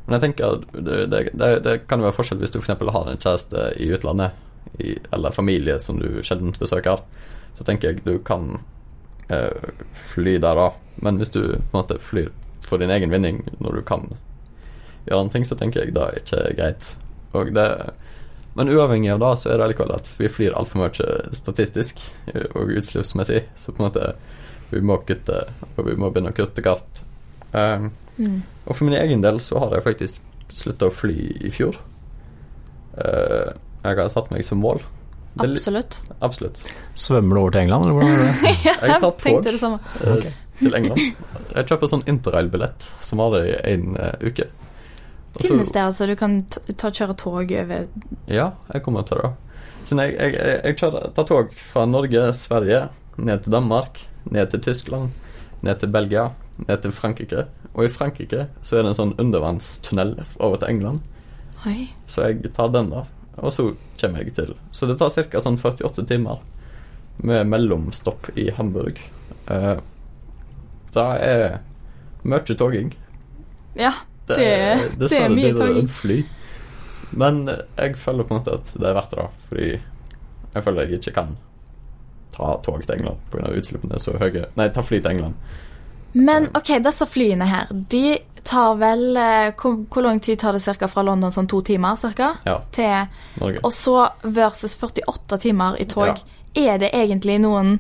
[0.07, 2.75] Men jeg tenker det, det, det, det kan jo være forskjell hvis du f.eks.
[2.75, 4.35] har en kjæreste i utlandet,
[4.83, 7.05] i, eller familie som du sjelden besøker.
[7.57, 8.57] Så tenker jeg du kan
[9.31, 9.71] eh,
[10.13, 10.71] fly der, da.
[11.01, 12.29] Men hvis du på en måte flyr
[12.67, 14.09] for din egen vinning når du kan
[15.07, 16.97] gjøre andre ting, så tenker jeg da er ikke greit.
[17.35, 17.67] Og det
[18.55, 22.03] Men uavhengig av det, så er det likevel at vi flyr altfor mye statistisk
[22.55, 24.11] og utslippsmessig, så på en måte
[24.71, 25.39] vi må kutte,
[25.77, 27.03] og vi må begynne å kutte kart.
[27.53, 28.43] Um, Mm.
[28.69, 30.21] og for min egen del så har jeg faktisk
[30.53, 31.79] slutta å fly i fjor.
[32.93, 33.53] Uh,
[33.83, 34.83] jeg har satt meg som mål.
[35.41, 36.03] Absolutt.
[36.21, 36.61] Absolutt.
[36.95, 38.53] Svømmer du over til England, eller hvordan gjør du det?
[38.93, 39.79] Jeg tog tenkte det samme.
[40.05, 40.27] eh,
[40.59, 41.01] til England.
[41.55, 44.49] Jeg kjøper sånn interrail-billett som varer i én uke.
[45.33, 46.43] Også, Finnes det altså du kan
[46.77, 47.87] ta, kjøre tog over
[48.29, 49.31] Ja, jeg kommer til det.
[49.89, 52.83] Så jeg, jeg, jeg, jeg kjører, tar tog fra Norge, Sverige,
[53.17, 55.11] ned til Danmark, ned til Tyskland,
[55.65, 56.29] ned til Belgia,
[56.67, 57.47] ned til Frankrike.
[57.73, 61.01] Og i Frankrike så er det en sånn undervannstunnel over til England.
[61.69, 61.89] Oi.
[62.11, 63.07] Så jeg tar den, da.
[63.41, 65.41] Og så kommer jeg til Så det tar ca.
[65.41, 66.43] sånn 48 timer
[67.23, 69.01] med mellomstopp i Hamburg.
[69.49, 69.79] Eh,
[70.95, 71.59] det er
[72.25, 72.93] mye togging.
[73.75, 73.93] Ja,
[74.29, 75.79] Det, det, er det er mye dyrere tog.
[75.83, 76.19] enn fly.
[77.13, 77.43] Men
[77.77, 79.25] jeg føler på en måte at det er verdt det.
[79.49, 79.71] Fordi
[80.55, 81.35] jeg føler jeg ikke kan
[82.33, 83.51] ta tog til England pga.
[83.59, 84.47] utslippene er så høye.
[84.57, 85.35] Nei, ta fly til England.
[86.15, 90.63] Men ok, disse flyene her, de tar vel eh, hvor, hvor lang tid tar det
[90.65, 91.33] cirka fra London?
[91.33, 92.33] Sånn to timer cirka?
[92.45, 93.07] Ja, Til
[93.41, 93.61] Norge.
[93.65, 96.07] Og så versus 48 timer i tog.
[96.55, 96.73] Ja.
[96.73, 97.79] Er det egentlig noen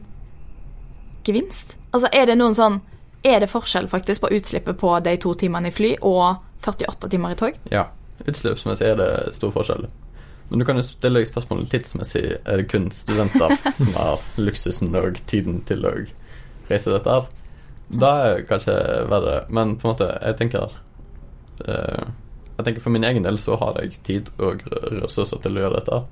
[1.27, 1.77] gevinst?
[1.93, 2.81] Altså, er det noen sånn
[3.25, 7.35] Er det forskjell faktisk på utslippet på de to timene i fly og 48 timer
[7.35, 7.59] i tog?
[7.71, 7.85] Ja.
[8.23, 9.87] Utslippsmessig er det stor forskjell.
[10.51, 12.25] Men du kan jo stille deg spørsmålet tidsmessig.
[12.47, 15.95] Er det kun studenter som har luksusen og tiden til å
[16.69, 17.27] reise dette her?
[17.93, 18.75] Da er det kanskje
[19.11, 19.39] verre.
[19.51, 20.71] Men på en måte, jeg tenker
[21.67, 22.05] eh,
[22.59, 24.63] Jeg tenker For min egen del så har jeg tid og
[25.03, 26.03] ressurser til å gjøre dette.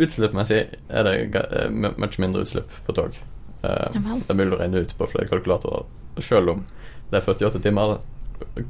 [0.00, 3.18] Utslippsmessig er det eh, my- mye mindre utslipp på tog.
[3.62, 5.86] Eh, det er mulig å regne ut på flere kalkulatorer.
[6.20, 6.64] Selv om
[7.10, 7.98] det er 48 timer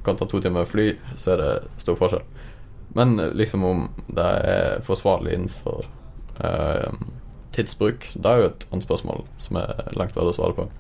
[0.04, 1.50] kan ta to timer fly, så er det
[1.82, 2.24] stor forskjell.
[2.96, 5.86] Men eh, liksom om det er forsvarlig innenfor
[6.44, 7.00] eh,
[7.54, 10.70] tidsbruk, det er jo et annet spørsmål som er langt verre å svare på.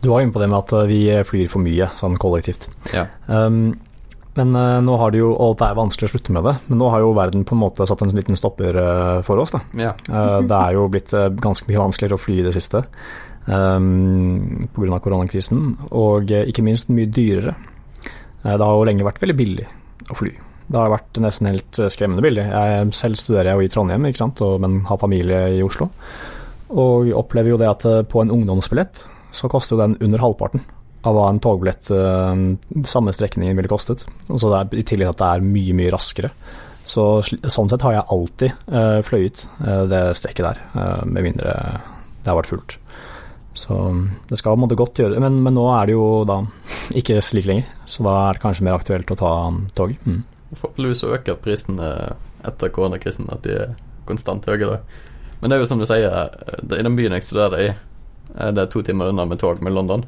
[0.00, 2.68] Du var inne på det med at eh, vi flyr for mye, sånn kollektivt.
[2.94, 3.08] Ja.
[3.26, 3.74] Um,
[4.38, 6.78] men eh, nå har det jo, og det er vanskelig å slutte med det, men
[6.80, 9.54] nå har jo verden på en måte satt en liten stopper eh, for oss.
[9.56, 9.62] da.
[9.88, 9.94] Ja.
[10.18, 12.80] Eh, det er jo blitt ganske mye vanskeligere å fly i det siste
[13.46, 14.98] um, pga.
[15.04, 15.60] koronakrisen,
[15.94, 17.52] og ikke minst mye dyrere.
[18.42, 19.66] Det har jo lenge vært veldig billig
[20.08, 20.32] å fly.
[20.68, 22.46] Det har vært nesten helt skremmende billig.
[22.48, 24.42] Jeg selv studerer jeg jo i Trondheim, ikke sant?
[24.44, 25.90] Og, men har familie i Oslo.
[26.72, 30.64] Og opplever jo det at på en ungdomsbillett så koster jo den under halvparten
[31.08, 32.32] av hva en togbillett eh,
[32.88, 34.06] samme strekningen ville kostet.
[34.28, 36.32] Og så det er, I tillegg at det er mye, mye raskere.
[36.88, 41.52] Så sånn sett har jeg alltid uh, fløyet uh, det strekket der, uh, med mindre
[42.22, 42.76] det har vært fullt.
[43.58, 43.76] Så
[44.30, 46.38] det skal på en måte godt gjøre men, men nå er det jo da
[46.96, 49.92] ikke slik lenger, så da er det kanskje mer aktuelt å ta um, tog.
[50.06, 50.22] Mm.
[50.78, 51.90] Øker prisene
[52.46, 53.74] etter koronakrisen, at de er
[54.08, 54.80] konstant høyere.
[55.40, 56.14] Men det er jo som du sier,
[56.62, 57.68] i den byen jeg studerer i,
[58.38, 60.06] er det to timer unna med tog med London.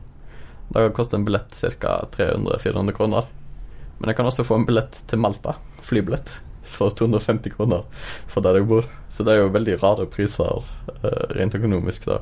[0.71, 1.97] Da koster en billett ca.
[2.17, 3.27] 300-400 kroner.
[3.99, 7.85] Men jeg kan også få en billett til Malta, flybillett, for 250 kroner
[8.31, 8.87] for der jeg bor.
[9.13, 10.63] Så det er jo veldig rare priser
[11.03, 12.21] eh, rent økonomisk, da,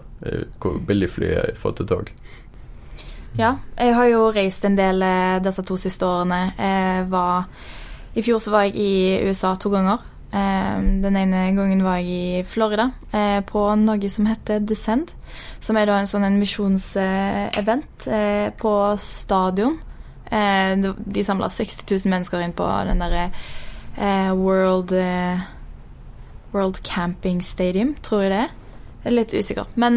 [0.59, 2.13] hvor billig fly er i forhold til tog.
[3.39, 6.41] Ja, jeg har jo reist en del eh, disse to siste årene.
[6.57, 7.47] Jeg var,
[8.17, 10.03] I fjor så var jeg i USA to ganger.
[10.33, 15.12] Eh, Den ene gangen var jeg i Florida, eh, på noe som heter Descend.
[15.61, 19.79] Som er da en sånn misjonsevent eh, på stadion.
[20.31, 23.31] Eh, de- samla 60 000 mennesker inn på den derre
[24.37, 24.93] World
[26.53, 28.53] World Camping Stadium, tror jeg det er.
[29.09, 29.67] Er litt usikker.
[29.75, 29.97] Men,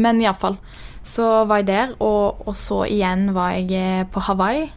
[0.00, 0.56] men iallfall.
[1.02, 4.68] Så var jeg der, og, og så igjen var jeg på Hawaii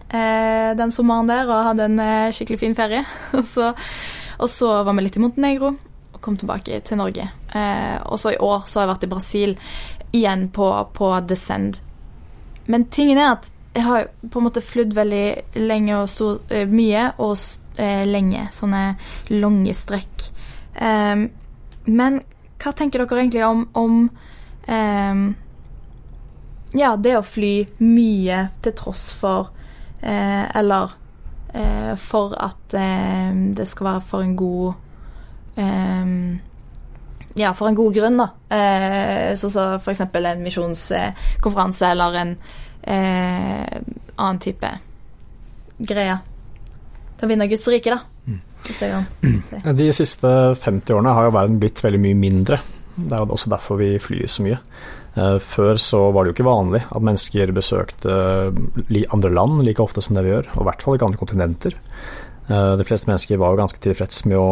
[0.80, 2.02] den sommeren der og hadde en
[2.34, 3.04] skikkelig fin ferie.
[3.38, 3.74] og, så,
[4.44, 5.72] og så var vi litt i Montenegro
[6.14, 7.30] og kom tilbake til Norge.
[7.56, 9.54] Eh, og så i år så har jeg vært i Brasil
[10.14, 11.80] igjen på, på Descend.
[12.68, 16.68] Men tingen er at jeg har på en måte flydd veldig lenge og stor, eh,
[16.70, 17.34] mye og
[17.82, 18.50] eh, lenge.
[18.54, 18.84] Sånne
[19.32, 20.28] lange strekk.
[20.76, 21.24] Eh,
[21.88, 22.20] men
[22.64, 24.04] hva tenker dere egentlig om, om
[24.72, 25.24] ehm,
[26.78, 29.52] ja, det å fly mye til tross for
[30.02, 30.96] eh, Eller
[32.02, 34.74] for at eh, det skal være for en god
[35.62, 36.14] eh,
[37.38, 38.28] Ja, for en god grunn, da.
[38.54, 42.36] Eh, så for eksempel en misjonskonferanse eller en
[42.82, 43.80] eh,
[44.16, 44.70] annen type
[45.78, 46.18] greie.
[47.18, 48.04] Til å vinne Guds rike, da.
[48.64, 49.74] Kan si.
[49.82, 52.60] De siste 50 årene har jo verden blitt veldig mye mindre.
[52.96, 54.60] Det er jo også derfor vi flyr så mye.
[55.16, 58.16] Eh, Før så var det jo ikke vanlig at mennesker besøkte
[58.90, 61.22] li- andre land like ofte som det vi gjør, og i hvert fall ikke andre
[61.22, 61.76] kontinenter.
[62.50, 64.48] Eh, de fleste mennesker var jo ganske tilfreds med å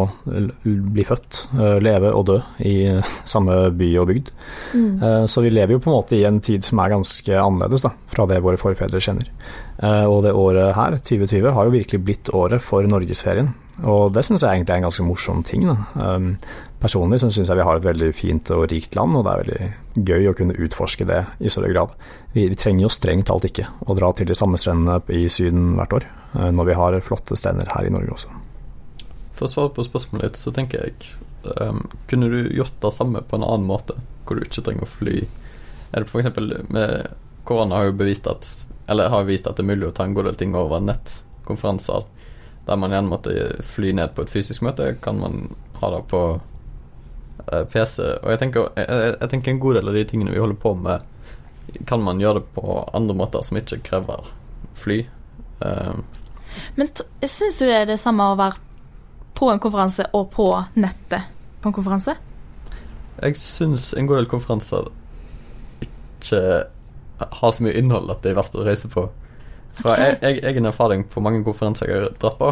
[0.64, 2.76] bli født, eh, leve og dø i
[3.34, 4.30] samme by og bygd.
[4.78, 5.26] Mm.
[5.28, 7.90] Så vi lever jo på en måte i en tid som er ganske annerledes da,
[8.08, 9.28] fra det våre forfedre kjenner.
[9.82, 13.48] Og det året her, 2020, har jo virkelig blitt året for norgesferien.
[13.88, 15.64] Og det syns jeg egentlig er en ganske morsom ting.
[15.66, 15.76] Da.
[16.82, 19.42] Personlig så syns jeg vi har et veldig fint og rikt land, og det er
[19.42, 21.92] veldig gøy å kunne utforske det i større grad.
[22.34, 25.76] Vi, vi trenger jo strengt talt ikke å dra til de samme strendene i Syden
[25.78, 26.08] hvert år.
[26.34, 28.34] Eh, når vi har flotte strender her i Norge også.
[29.38, 31.14] For å svare på spørsmålet ditt, så tenker jeg
[31.60, 34.92] um, Kunne du gjort det samme på en annen måte, hvor du ikke trenger å
[34.98, 35.22] fly?
[35.92, 36.34] Er det f.eks.
[36.72, 37.12] med
[37.46, 38.46] Korona har jo bevist at
[38.90, 42.06] Eller har vist at det er mulig å ta en god del ting over nettkonferanser.
[42.66, 43.34] Der man gjerne måtte
[43.66, 45.44] fly ned på et fysisk møte, kan man
[45.78, 46.22] ha det på
[47.72, 47.98] PC.
[48.22, 50.74] Og jeg tenker, jeg, jeg tenker en god del av de tingene vi holder på
[50.78, 51.04] med,
[51.88, 54.28] kan man gjøre det på andre måter som ikke krever
[54.78, 55.02] fly.
[55.62, 56.02] Uh,
[56.76, 56.90] men
[57.24, 58.60] syns du det er det samme å være
[59.38, 61.30] på en konferanse og på nettet
[61.62, 62.16] på en konferanse?
[63.22, 64.90] Jeg syns en god del konferanser
[65.84, 66.42] ikke
[67.22, 69.06] har så mye innhold at det er verdt å reise på.
[69.78, 70.16] Fra okay.
[70.18, 72.50] e-, e-, egen erfaring på mange konferanser jeg har dratt på,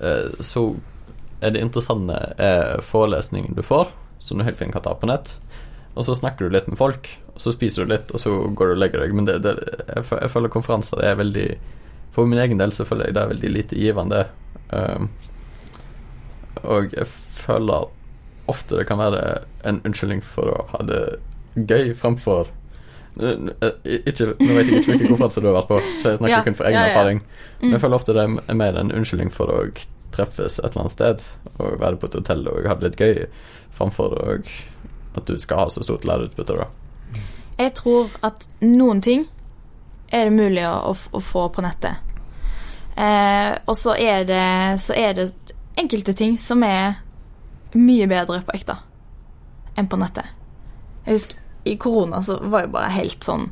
[0.00, 0.66] eh, så
[1.52, 3.92] det interessante er forelesningen du får,
[4.24, 5.36] som du helt fint kan ta på nett.
[5.94, 8.70] Og så snakker du litt med folk, og så spiser du litt, og så går
[8.70, 9.14] du og legger deg.
[9.14, 9.54] Men det, det,
[9.90, 11.48] jeg, jeg føler konferanser er veldig
[12.14, 14.24] for min egen del så føler jeg det er veldig lite givende.
[14.70, 15.08] Um,
[16.62, 17.88] og jeg føler
[18.50, 19.22] ofte det kan være
[19.66, 21.00] en unnskyldning for å ha det
[21.54, 22.52] gøy framfor
[23.14, 26.40] ikke, Nå vet jeg ikke hvilken konferanser du har vært på, så jeg snakker ja,
[26.42, 26.94] kun for egen ja, ja.
[26.96, 27.20] erfaring.
[27.60, 27.82] Men jeg mm.
[27.84, 29.58] føler ofte det er mer en unnskyldning for å
[30.14, 31.26] treffes et eller annet sted
[31.58, 33.26] og være på et hotell og ha det litt gøy,
[33.74, 34.16] framfor
[35.14, 36.56] at du skal ha så stort læreutbytte.
[36.58, 37.20] Da.
[37.58, 39.28] Jeg tror at noen ting
[40.14, 42.02] er det mulig å, å få på nettet.
[42.94, 44.44] Eh, og så er, det,
[44.82, 45.28] så er det
[45.78, 47.00] enkelte ting som er
[47.74, 48.78] mye bedre på ekte
[49.74, 50.30] enn på nettet.
[51.04, 53.48] Jeg husker i korona så var jeg bare helt sånn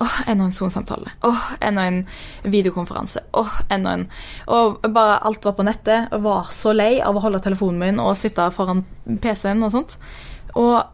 [0.00, 1.12] Åh, enda en Zoom-samtale.
[1.24, 2.02] Åh, enda en
[2.42, 3.22] videokonferanse.
[3.32, 4.08] Åh, enda en
[4.46, 6.08] Og bare alt var på nettet.
[6.12, 9.96] Jeg var så lei av å holde telefonen min og sitte foran PC-en og sånt.
[10.54, 10.84] Og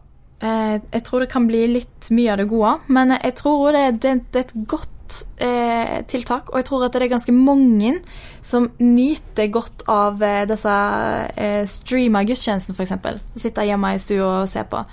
[0.43, 3.83] Eh, jeg tror det kan bli litt mye av det gode, men jeg tror det,
[4.03, 6.51] det, det er et godt eh, tiltak.
[6.51, 7.93] Og jeg tror at det er ganske mange
[8.43, 10.75] som nyter godt av eh, disse
[11.39, 13.23] eh, streama gudstjenestene, f.eks.
[13.45, 14.83] Sitte hjemme i stua og se på.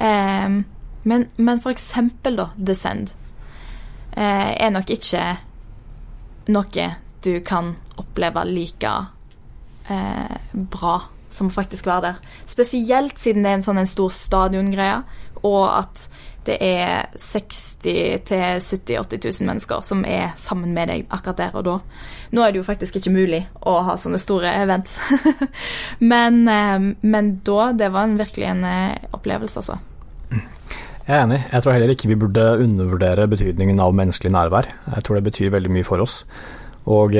[0.00, 0.60] Eh,
[1.10, 3.19] men, men eksempel, da, Descend eh,
[4.16, 5.24] er nok ikke
[6.50, 6.88] noe
[7.24, 8.92] du kan oppleve like
[9.90, 12.14] eh, bra som faktisk være der.
[12.46, 15.02] Spesielt siden det er en sånn en stor stadiongreie,
[15.46, 16.08] og at
[16.48, 21.66] det er 60 000-70 000-80 000 mennesker som er sammen med deg akkurat der og
[21.68, 21.76] da.
[22.32, 24.96] Nå er det jo faktisk ikke mulig å ha sånne store events,
[26.12, 29.78] men, eh, men, da Det var en, virkelig en eh, opplevelse, altså.
[31.06, 31.40] Jeg er enig.
[31.50, 34.68] Jeg tror heller ikke vi burde undervurdere betydningen av menneskelig nærvær.
[34.94, 36.22] Jeg tror det betyr veldig mye for oss.
[36.90, 37.14] Og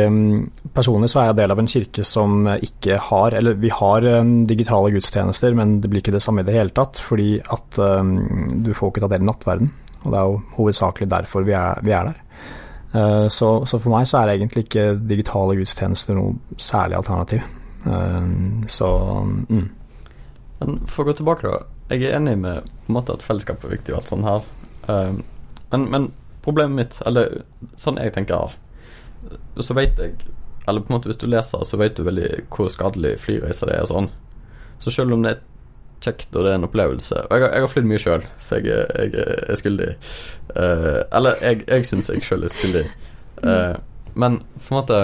[0.74, 4.06] personlig så er jeg del av en kirke som ikke har Eller vi har
[4.48, 7.00] digitale gudstjenester, men det blir ikke det samme i det hele tatt.
[7.04, 7.80] Fordi at
[8.64, 9.72] du får ikke ta del i nattverden.
[10.04, 12.22] Og det er jo hovedsakelig derfor vi er, vi er der.
[12.92, 17.44] Eh, så, så, for meg så er egentlig ikke digitale gudstjenester noe særlig alternativ.
[18.70, 18.88] Så
[19.48, 19.68] mm.
[20.60, 21.60] Men for å gå tilbake, da.
[21.90, 24.44] Jeg er enig med på en måte at fellesskap er viktig og alt sånt her.
[25.70, 26.10] Men, men
[26.44, 27.42] problemet mitt, eller
[27.78, 28.54] sånn jeg tenker
[29.60, 30.14] så vet jeg
[30.68, 33.76] Eller på en måte hvis du leser, så vet du veldig hvor skadelig flyreiser det
[33.76, 34.10] er og sånn.
[34.80, 35.40] Så selv om det er
[36.04, 38.68] kjekt og det er en opplevelse Og jeg, jeg har flydd mye sjøl, så jeg,
[38.70, 39.88] jeg, er skyldig.
[40.54, 42.84] Uh, eller jeg, jeg syns jeg sjøl er skyldig.
[43.40, 43.74] Uh,
[44.14, 45.00] men på en måte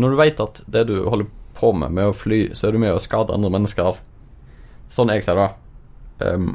[0.00, 2.82] Når du vet at det du holder på med med å fly, så er du
[2.82, 4.00] med å skade andre mennesker.
[4.94, 5.48] Sånn jeg ser det.
[6.22, 6.52] Um,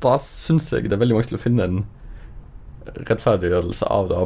[0.00, 1.80] da syns jeg det er veldig vanskelig å finne en
[3.08, 4.20] rettferdiggjørelse av det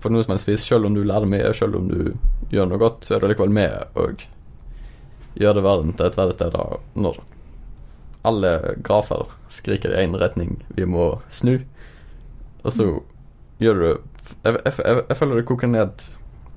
[0.00, 0.66] på noe som helst vis.
[0.66, 2.12] Selv om du lærer mye, selv om du
[2.52, 4.26] gjør noe godt, så er du likevel med og
[5.38, 6.56] gjør det verden til et verre sted
[6.98, 7.20] når
[8.26, 8.52] alle
[8.84, 10.58] grafer skriker i én retning.
[10.76, 11.60] Vi må snu.
[12.64, 12.88] Og så
[13.62, 16.04] gjør du jeg, jeg, jeg, jeg, føler det koker ned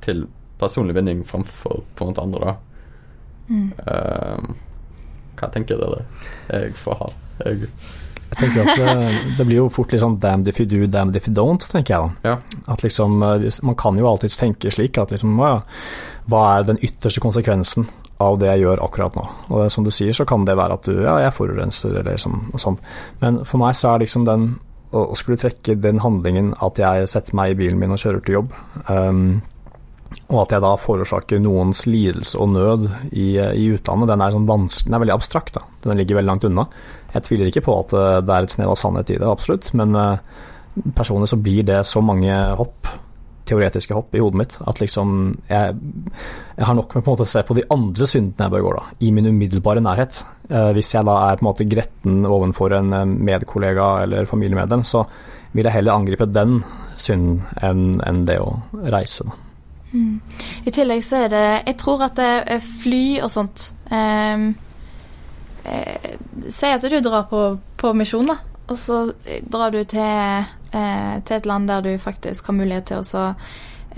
[0.04, 0.26] til
[0.62, 2.56] personlig vinning framfor på en måte andre, da.
[3.48, 3.72] Mm.
[3.80, 4.73] Uh,
[5.44, 6.06] hva tenker dere
[6.50, 7.12] jeg får ha?
[7.44, 7.68] Jeg
[8.34, 11.14] jeg tenker at det, det, blir jo fort litt sånn damn if you do, damn
[11.14, 12.32] if you don't, tenker jeg da.
[12.32, 12.62] Ja.
[12.74, 15.60] At liksom, eh, Man kan jo alltids tenke slik at liksom, ja,
[16.32, 17.86] hva er den ytterste konsekvensen
[18.24, 19.28] av det jeg gjør akkurat nå?
[19.52, 22.16] Og det, som du sier, så kan det være at du ja, jeg forurenser eller
[22.16, 22.80] liksom, sånn.
[23.22, 24.56] Men for meg så er liksom den
[24.94, 28.38] å skulle trekke den handlingen at jeg setter meg i bilen min og kjører til
[28.38, 28.52] jobb,
[28.86, 29.42] um,
[30.30, 34.48] og at jeg da forårsaker noens lidelse og nød i, i utlandet, den er, sånn
[34.48, 35.58] den er veldig abstrakt.
[35.58, 35.64] Da.
[35.86, 36.66] Den ligger veldig langt unna.
[37.14, 39.70] Jeg tviler ikke på at eh, det er et snev av sannhet i det, absolutt,
[39.78, 40.18] men uh,
[40.98, 42.90] personlig så blir det så mange hopp,
[43.46, 45.10] teoretiske hopp, i hodet mitt at liksom
[45.50, 45.76] jeg,
[46.56, 49.30] jeg har nok med å se på de andre syndene jeg begår, da, i min
[49.30, 50.24] umiddelbare nærhet.
[50.78, 55.04] Hvis jeg da er på en måte gretten ovenfor en medkollega eller familiemedlem, så
[55.54, 56.62] vil jeg heller angripe den
[56.96, 58.56] synden enn, enn det å
[58.96, 59.28] reise.
[59.28, 59.43] da.
[59.94, 60.20] Mm.
[60.66, 64.48] I tillegg så er det Jeg tror at det er fly og sånt um,
[65.70, 66.08] eh,
[66.50, 67.44] Si at du drar på,
[67.78, 68.40] på misjon, da.
[68.68, 69.04] Og så
[69.46, 73.24] drar du til, eh, til, et land der du faktisk har mulighet til å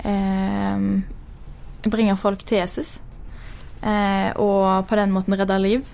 [0.04, 0.86] eh,
[1.90, 3.00] bringe folk til Jesus.
[3.82, 5.92] Eh, og på den måten redde liv.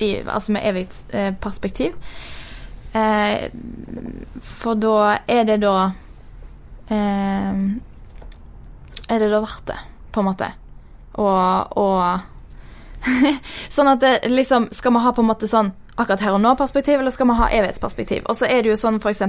[0.00, 1.94] I, altså med evig eh, perspektiv.
[2.94, 3.50] Eh,
[4.40, 5.90] for da er det da
[9.08, 9.78] er det da verdt det,
[10.12, 10.50] på en måte?
[11.18, 12.36] Og, og
[13.74, 17.00] Sånn at det liksom Skal vi ha på en måte sånn akkurat her og nå-perspektiv,
[17.00, 18.26] eller skal vi ha evighetsperspektiv?
[18.30, 19.24] Og så er det jo sånn f.eks.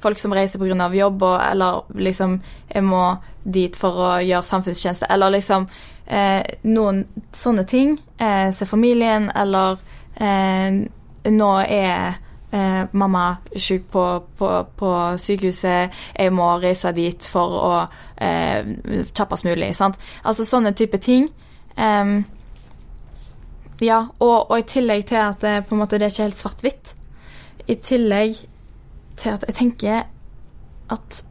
[0.00, 0.86] folk som reiser pga.
[0.96, 2.38] jobb, og, eller liksom
[2.70, 5.66] jeg må dit for å gjøre samfunnstjeneste, eller liksom
[6.06, 6.40] eh,
[6.72, 7.02] noen
[7.36, 7.98] sånne ting.
[8.16, 9.76] Eh, se familien, eller
[10.16, 10.80] eh,
[11.28, 12.16] nå er
[12.50, 14.04] eh, mamma syk på,
[14.38, 17.74] på, på, sykehuset, jeg må reise dit for å
[18.16, 18.72] eh,
[19.12, 19.72] kjappest mulig.
[19.76, 19.98] Sant?
[20.24, 21.28] Altså sånne type ting.
[21.76, 22.24] Um,
[23.84, 26.40] ja, og, og, i tillegg til at det, på en måte, det er ikke helt
[26.40, 26.92] svart-hvitt.
[27.66, 28.44] I tillegg
[29.16, 30.06] til at jeg tenker
[30.92, 31.22] at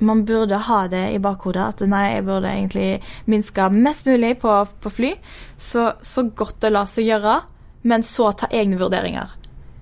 [0.00, 4.54] man burde ha det i bakhodet at nei, jeg burde egentlig minske mest mulig på,
[4.80, 5.10] på fly,
[5.60, 7.36] så, så godt det lar seg gjøre,
[7.90, 9.36] men så ta egne vurderinger.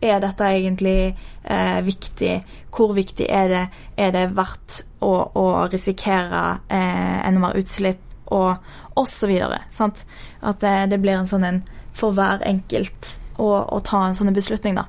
[0.05, 0.99] Er dette egentlig
[1.43, 2.35] eh, viktig?
[2.75, 3.63] Hvor viktig er det?
[3.99, 8.05] Er det verdt å, å risikere eh, enda mer utslipp?
[8.29, 8.61] Og
[8.99, 9.31] osv.
[9.41, 11.63] At det, det, blir en sånn en
[11.97, 14.85] for hver enkelt å, å ta en sånn beslutning, da.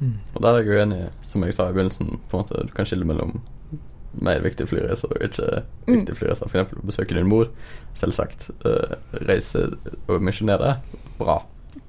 [0.00, 0.16] Mm.
[0.34, 2.74] Og der er jeg jo enig, som jeg sa i begynnelsen, på en måte du
[2.74, 3.38] kan skille mellom
[4.18, 5.48] mer viktige flyreiser og ikke
[5.86, 5.92] mm.
[5.92, 6.50] viktige flyreiser.
[6.50, 6.74] F.eks.
[6.74, 7.50] å besøke din mor.
[7.98, 8.48] Selvsagt.
[8.64, 8.96] Uh,
[9.28, 9.68] reise
[10.08, 10.78] og misjonere.
[11.20, 11.40] Bra.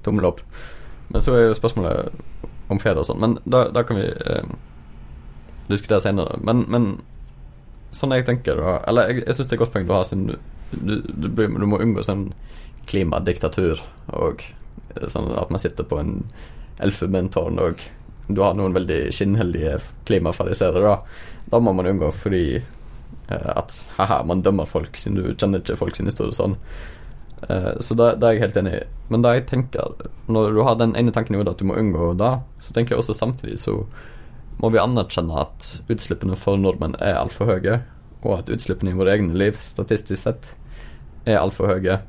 [0.06, 0.44] Tommel opp.
[1.10, 2.10] Men så er jo spørsmålet
[2.70, 3.20] om fedre og sånn.
[3.22, 4.52] Men da, da, kan vi eh,
[5.70, 6.38] diskutere senere.
[6.46, 6.92] Men, men,
[7.94, 10.04] sånn jeg tenker da Eller jeg, jeg syns det er et godt poeng du har,
[10.06, 10.36] siden du,
[10.70, 10.92] du,
[11.26, 12.28] du, du må unngå sånn
[12.90, 13.82] klimadiktatur
[14.14, 14.44] og
[14.94, 16.20] eh, sånn at man sitter på en
[16.80, 17.82] elfenbentårn og
[18.30, 21.40] du har noen veldig skinnheldige klimafariserere, da.
[21.50, 25.78] Da må man unngå fordi eh, at haha, man dømmer folk siden du kjenner ikke
[25.80, 26.54] folk sin historie sånn.
[27.48, 28.74] Uh, så da, det, er jeg helt enig.
[28.80, 29.08] i.
[29.12, 29.94] Men da jeg tenker
[30.30, 32.94] når du har den ene tanken i hodet at du må unngå da, så tenker
[32.94, 33.80] jeg også samtidig så
[34.60, 37.78] må vi anerkjenne at utslippene for nordmenn er altfor høye,
[38.20, 40.50] og at utslippene i våre egne liv statistisk sett
[41.24, 42.02] er altfor høye.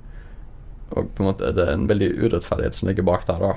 [0.91, 3.53] Og på en måte er det en veldig urettferdighet som ligger bak der, da,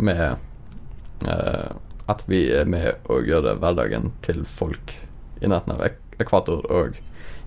[0.00, 1.76] med uh,
[2.08, 4.94] at vi er med å gjøre hverdagen til folk
[5.42, 6.96] i nærheten av ek ekvator og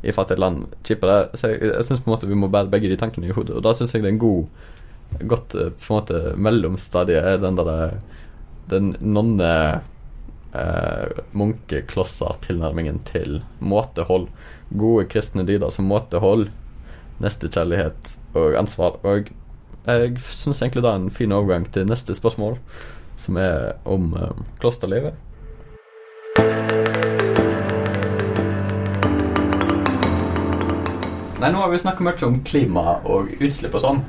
[0.02, 1.30] i fattige land kjipere.
[1.38, 3.56] Så jeg, jeg syns vi må bære begge de tankene i hodet.
[3.58, 4.46] Og da syns jeg det er en god
[5.32, 7.98] godt eh, på en måte mellomstadie den der
[8.72, 9.82] den nonne
[10.56, 14.30] eh, munkeklosser-tilnærmingen til måtehold.
[14.72, 16.48] Gode kristne dyder som måtehold,
[17.20, 19.00] nestekjærlighet og ansvar.
[19.04, 19.32] Og
[19.88, 22.58] jeg syns egentlig det er en fin overgang til neste spørsmål,
[23.20, 25.20] som er om eh, klosterlivet.
[31.42, 34.02] Nei, nå har vi snakka mye om klima og utslipp og sånn.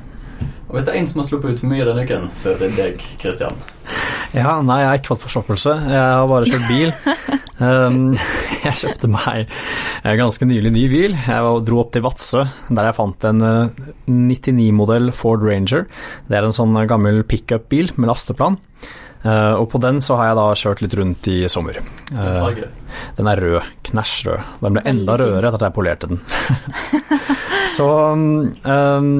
[0.68, 2.68] Og hvis det er en som har sluppet ut mye denne uken, så er det
[2.76, 3.56] deg, Kristian.
[4.36, 5.76] Ja, nei, jeg har ikke fått forstoppelse.
[5.88, 6.92] Jeg har bare kjørt bil.
[7.56, 8.12] um,
[8.66, 9.48] jeg kjøpte meg
[10.20, 11.16] ganske nylig ny bil.
[11.16, 13.46] Jeg dro opp til Vadsø, der jeg fant en
[14.08, 15.88] 99-modell eh, Ford Ranger.
[16.28, 18.60] Det er en sånn gammel pickup-bil med lasteplan.
[19.22, 21.78] Uh, og på den så har jeg da kjørt litt rundt i sommer.
[22.10, 22.48] Uh,
[23.18, 23.70] den er rød.
[23.86, 24.50] Knæsj rød.
[24.64, 26.22] Den ble enda rødere etter at jeg polerte den.
[27.76, 29.12] så um,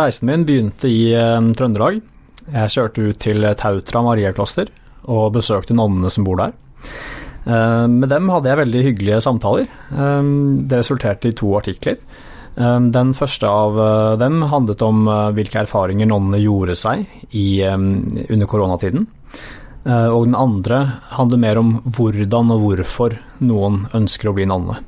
[0.00, 2.00] reisen min begynte i um, Trøndelag.
[2.46, 4.72] Jeg kjørte ut til Tautra Mariakloster
[5.12, 6.56] og besøkte nonnene som bor der.
[7.46, 9.68] Uh, med dem hadde jeg veldig hyggelige samtaler.
[9.92, 12.00] Um, det resulterte i to artikler.
[12.56, 17.60] Ehm, den første av eh, dem handlet om eh, hvilke erfaringer nonnene gjorde seg i,
[17.60, 17.90] ehm,
[18.30, 19.04] under koronatiden.
[19.84, 20.80] Eh, og den andre
[21.18, 24.78] handler mer om hvordan og hvorfor noen ønsker å bli nonne.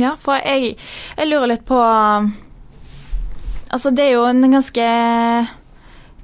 [0.00, 0.74] Ja, for jeg,
[1.16, 1.76] jeg, lurer litt på
[3.66, 4.82] Altså, det er jo en ganske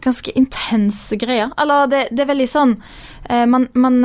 [0.02, 1.50] ganske intense greier.
[1.58, 2.74] Eller det, det er veldig sånn
[3.50, 3.96] Man, man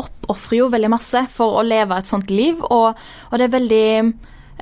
[0.00, 2.96] oppofrer jo veldig masse for å leve et sånt liv, og,
[3.30, 3.88] og det er veldig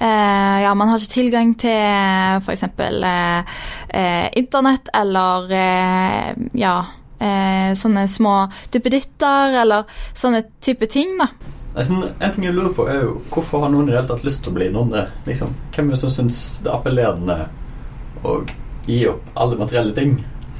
[0.02, 2.64] ja, man har ikke tilgang til f.eks.
[2.64, 3.54] Eh,
[3.88, 6.76] eh, internett eller eh, ja,
[7.22, 8.36] eh, sånne små
[8.72, 11.30] duppeditter eller sånne type ting, da.
[11.72, 14.26] Nesten, en ting jeg lurer på, er jo hvorfor har noen i det hele tatt
[14.26, 15.06] lyst til å bli nonne?
[15.28, 15.54] Liksom?
[15.72, 17.38] Hvem er det som syns det er appellerende
[18.28, 18.42] å
[18.84, 20.18] gi opp alle materielle ting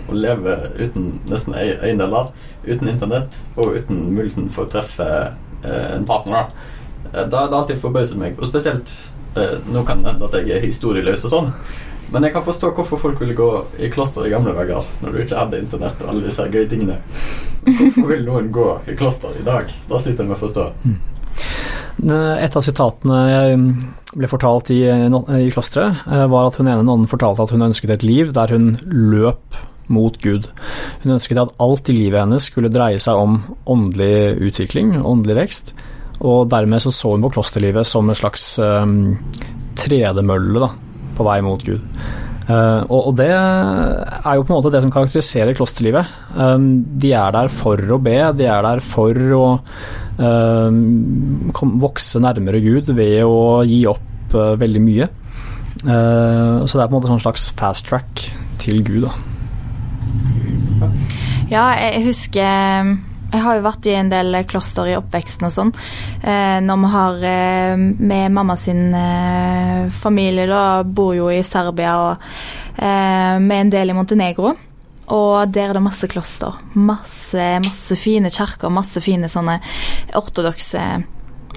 [0.09, 2.33] og leve uten nesten eiendeler,
[2.65, 6.39] uten internett og uten muligheten for å treffe eh, en partner?
[6.39, 6.79] da.
[7.13, 10.37] Eh, da er det alltid forbauset meg, og spesielt eh, Nå kan det hende at
[10.41, 11.49] jeg er historieløs og sånn,
[12.13, 13.49] men jeg kan forstå hvorfor folk ville gå
[13.81, 16.99] i kloster i gamle dager, når du ikke hadde internett og alle disse gøye tingene.
[17.65, 19.73] Hvorfor vil noen gå i kloster i dag?
[19.89, 20.67] Da sitter jeg med å forstå.
[22.03, 23.59] Et av sitatene jeg
[24.13, 27.95] ble fortalt i, i klosteret, eh, var at hun ene nonnen fortalte at hun ønsket
[27.95, 29.61] et liv der hun løp
[29.93, 30.51] mot Gud.
[31.03, 35.73] Hun ønsket at alt i livet hennes skulle dreie seg om åndelig utvikling, åndelig vekst,
[36.23, 39.17] og dermed så, så hun på klosterlivet som en slags um,
[39.79, 40.69] tredemølle da,
[41.17, 41.83] på vei mot Gud.
[42.43, 46.11] Uh, og, og, det er jo på en måte det som karakteriserer klosterlivet.
[46.35, 49.45] Um, de er der for å be, de er der for å
[50.19, 51.53] um,
[51.83, 55.11] vokse nærmere Gud ved å gi opp uh, veldig mye.
[55.83, 58.27] Uh, så det er på en måte en slags fast track
[58.63, 59.15] til Gud, da.
[61.53, 62.95] Ja, jeg husker
[63.33, 65.71] jeg har jo vært i en del kloster i oppveksten og sånn.
[66.21, 71.97] Eh, når vi har eh, med mamma sin eh, familie, da bor jo i Serbia
[72.11, 72.29] og
[72.83, 74.55] med en del i Montenegro.
[75.13, 76.55] Og der er det masse kloster.
[76.73, 79.59] Masse, masse fine kirker, masse fine sånne
[80.17, 80.85] ortodokse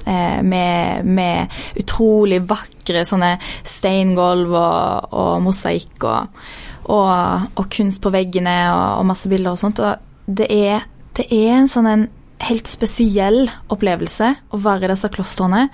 [0.06, 3.32] med, med, utrolig vakre sånne
[3.64, 6.44] steingulv og, og mosaikk og,
[6.92, 9.82] og, og, kunst på veggene og, og masse bilder og sånt.
[9.82, 10.84] Og det er
[11.20, 12.06] det er en sånn en
[12.46, 15.68] helt spesiell opplevelse å være i disse klostrene.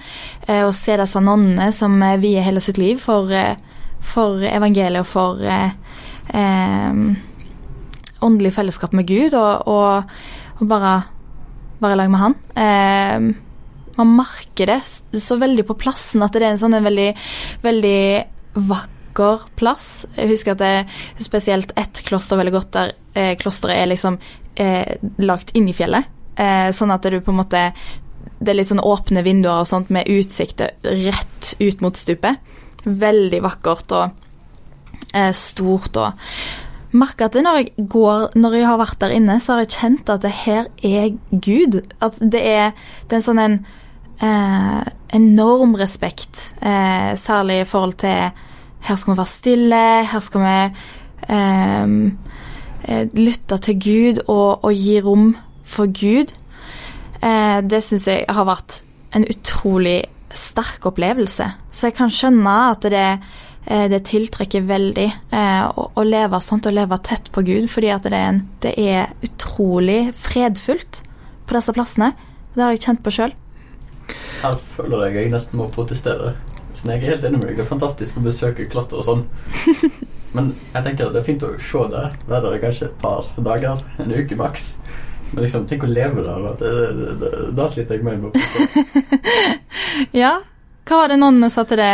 [0.46, 3.58] Eh, og se disse nonnene som eh, vier hele sitt liv for, eh,
[4.00, 5.74] for evangeliet og for eh,
[6.38, 7.02] eh,
[8.22, 10.14] åndelig fellesskap med Gud, og, og,
[10.60, 11.00] og bare
[11.82, 12.38] være i lag med Han.
[12.62, 13.32] Eh,
[13.98, 14.82] man merker det
[15.20, 17.10] så veldig på plassen at det er en sånn en veldig,
[17.66, 18.04] veldig
[18.70, 20.06] vakker plass.
[20.16, 24.22] Jeg husker at det er spesielt ett kloster veldig godt der eh, klosteret er liksom
[24.62, 26.08] eh, lagt inn i fjellet.
[26.40, 27.62] Eh, sånn at du på en måte
[28.42, 32.40] Det er litt sånn åpne vinduer og sånt med utsikt rett ut mot stupet.
[32.86, 34.16] Veldig vakkert og
[35.14, 36.28] eh, stort og
[36.92, 40.10] merker at når jeg går Når jeg har vært der inne, så har jeg kjent
[40.10, 41.82] at det her er Gud.
[42.02, 42.74] At det er,
[43.08, 43.60] det er en sånn en
[44.22, 44.82] eh,
[45.18, 48.32] enorm respekt, eh, særlig i forhold til
[48.82, 50.54] Her skal vi være stille, her skal vi
[51.30, 52.31] eh,
[52.84, 55.36] Eh, lytte til Gud og, og, gi rom
[55.68, 56.34] for Gud,
[57.22, 58.82] eh, det syns jeg har vært
[59.16, 60.00] en utrolig
[60.34, 61.46] sterk opplevelse.
[61.70, 63.06] Så jeg kan skjønne at det,
[63.68, 65.08] eh, det tiltrekker veldig
[65.76, 68.74] å, å, leve sånt, å leve tett på Gud, fordi at det er, en, det
[68.80, 71.04] er utrolig fredfullt
[71.46, 72.14] på disse plassene.
[72.56, 73.36] Det har jeg kjent på sjøl.
[74.42, 76.34] Her føler jeg jeg nesten må protestere.
[76.74, 77.60] Så jeg er helt enig med deg.
[77.60, 79.28] Det er fantastisk å besøke kloster og sånn.
[80.36, 82.04] Men jeg tenker det er fint å se det.
[82.30, 83.82] Være der kanskje et par dager.
[84.00, 84.76] En uke maks.
[85.32, 86.48] Men liksom, tenk å leve der.
[86.48, 88.32] Da, det, det, da sliter jeg med å
[90.24, 90.38] ja.
[90.88, 91.92] Hva var det noen sa til det,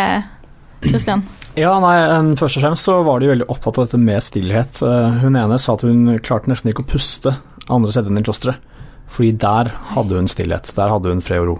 [0.85, 1.25] Kristian?
[1.57, 1.97] Ja, nei,
[2.37, 4.81] Først og fremst så var de veldig opptatt av dette med stillhet.
[4.85, 7.33] Eh, hun ene sa at hun klarte nesten ikke å puste
[7.73, 8.73] andre steder enn i klosteret.
[9.11, 10.69] Fordi der hadde hun stillhet.
[10.77, 11.57] Der hadde hun fred og ro.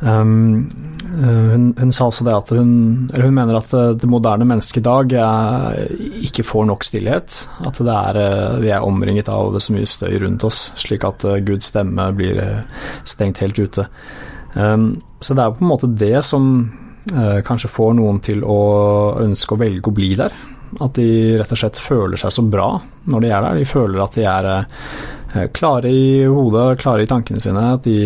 [0.00, 2.70] Um, hun, hun, sa også det at hun,
[3.12, 5.82] hun mener at det moderne mennesket i dag er,
[6.26, 7.36] ikke får nok stillhet.
[7.66, 11.42] At er, eh, vi er omringet av så mye støy rundt oss, slik at eh,
[11.46, 13.88] Guds stemme blir eh, stengt helt ute.
[14.54, 16.44] Så det er på en måte det som
[17.10, 18.58] kanskje får noen til å
[19.18, 20.30] ønske å velge å bli der.
[20.78, 22.68] At de rett og slett føler seg så bra
[23.10, 23.58] når de er der.
[23.58, 27.66] De føler at de er klare i hodet, klare i tankene sine.
[27.74, 27.98] At de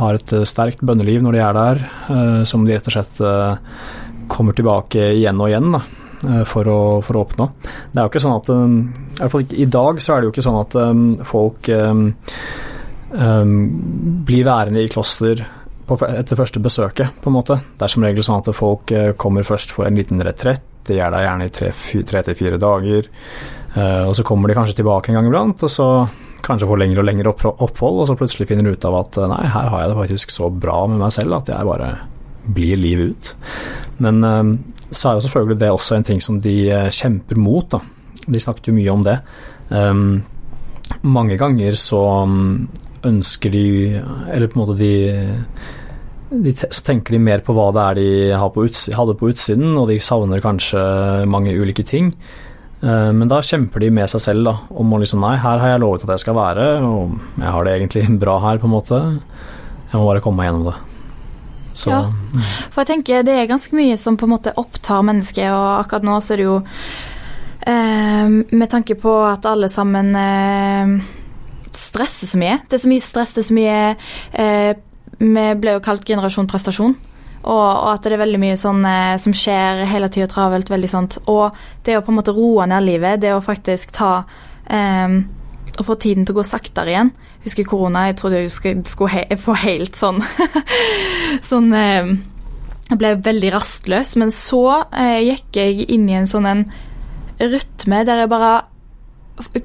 [0.00, 3.20] har et eh, sterkt bønneliv når de er der, eh, som de rett og slett
[3.24, 3.56] eh,
[4.32, 5.82] kommer tilbake igjen og igjen da,
[6.48, 7.46] for, å, for å oppnå.
[7.92, 10.32] Det er jo ikke sånn at I hvert fall i dag så er det jo
[10.32, 10.76] ikke sånn at
[11.28, 11.68] folk
[14.26, 15.44] blir værende i kloster
[15.86, 17.60] etter første besøket, på en måte.
[17.76, 21.14] Det er som regel sånn at folk kommer først for en liten retrett, de er
[21.14, 21.70] der gjerne i tre
[22.26, 23.12] til fire dager.
[24.08, 25.90] Og så kommer de kanskje tilbake en gang iblant, og så
[26.46, 29.42] kanskje får lengre og lengre opphold, og så plutselig finner du ut av at nei,
[29.50, 31.90] her har jeg det faktisk så bra med meg selv at jeg bare
[32.56, 33.32] blir livet ut.
[34.04, 34.54] Men eh,
[34.90, 37.82] så er jo selvfølgelig det også en ting som de eh, kjemper mot, da.
[38.26, 39.18] de snakket jo mye om det.
[39.70, 40.22] Um,
[41.02, 42.68] mange ganger så um,
[43.02, 43.62] ønsker de
[44.30, 44.92] Eller på en måte de,
[46.30, 49.90] de Så tenker de mer på hva det er de på hadde på utsiden, og
[49.90, 50.80] de savner kanskje
[51.26, 52.12] mange ulike ting.
[52.86, 55.74] Uh, men da kjemper de med seg selv da, om å liksom Nei, her har
[55.74, 58.76] jeg lovet at jeg skal være, og jeg har det egentlig bra her, på en
[58.76, 59.00] måte.
[59.90, 60.76] Jeg må bare komme meg gjennom det.
[61.76, 62.06] Så, ja,
[62.72, 66.06] for jeg tenker det er ganske mye som på en måte opptar mennesket, og akkurat
[66.08, 66.56] nå så er det jo
[67.66, 70.92] Eh, med tanke på at alle sammen eh,
[71.74, 72.60] stresser så mye.
[72.68, 73.78] Det er så mye stress, det er så mye
[74.32, 74.72] eh,
[75.18, 76.94] Vi ble jo kalt generasjon prestasjon.
[77.46, 80.70] Og, og, at det er veldig mye sånn eh, som skjer hele tida travelt.
[80.72, 81.18] veldig sånt.
[81.30, 81.54] Og
[81.86, 84.12] det å på en måte roe ned livet, det å faktisk ta
[84.66, 85.20] eh,
[85.76, 87.12] og få tiden til å gå saktere igjen.
[87.44, 90.22] Husker korona, jeg trodde jeg skulle, skulle he få helt sånn
[91.50, 92.08] Sånn eh,
[92.88, 96.64] Jeg ble veldig rastløs, men så eh, gikk jeg inn i en sånn en
[97.36, 98.54] rytme der jeg bare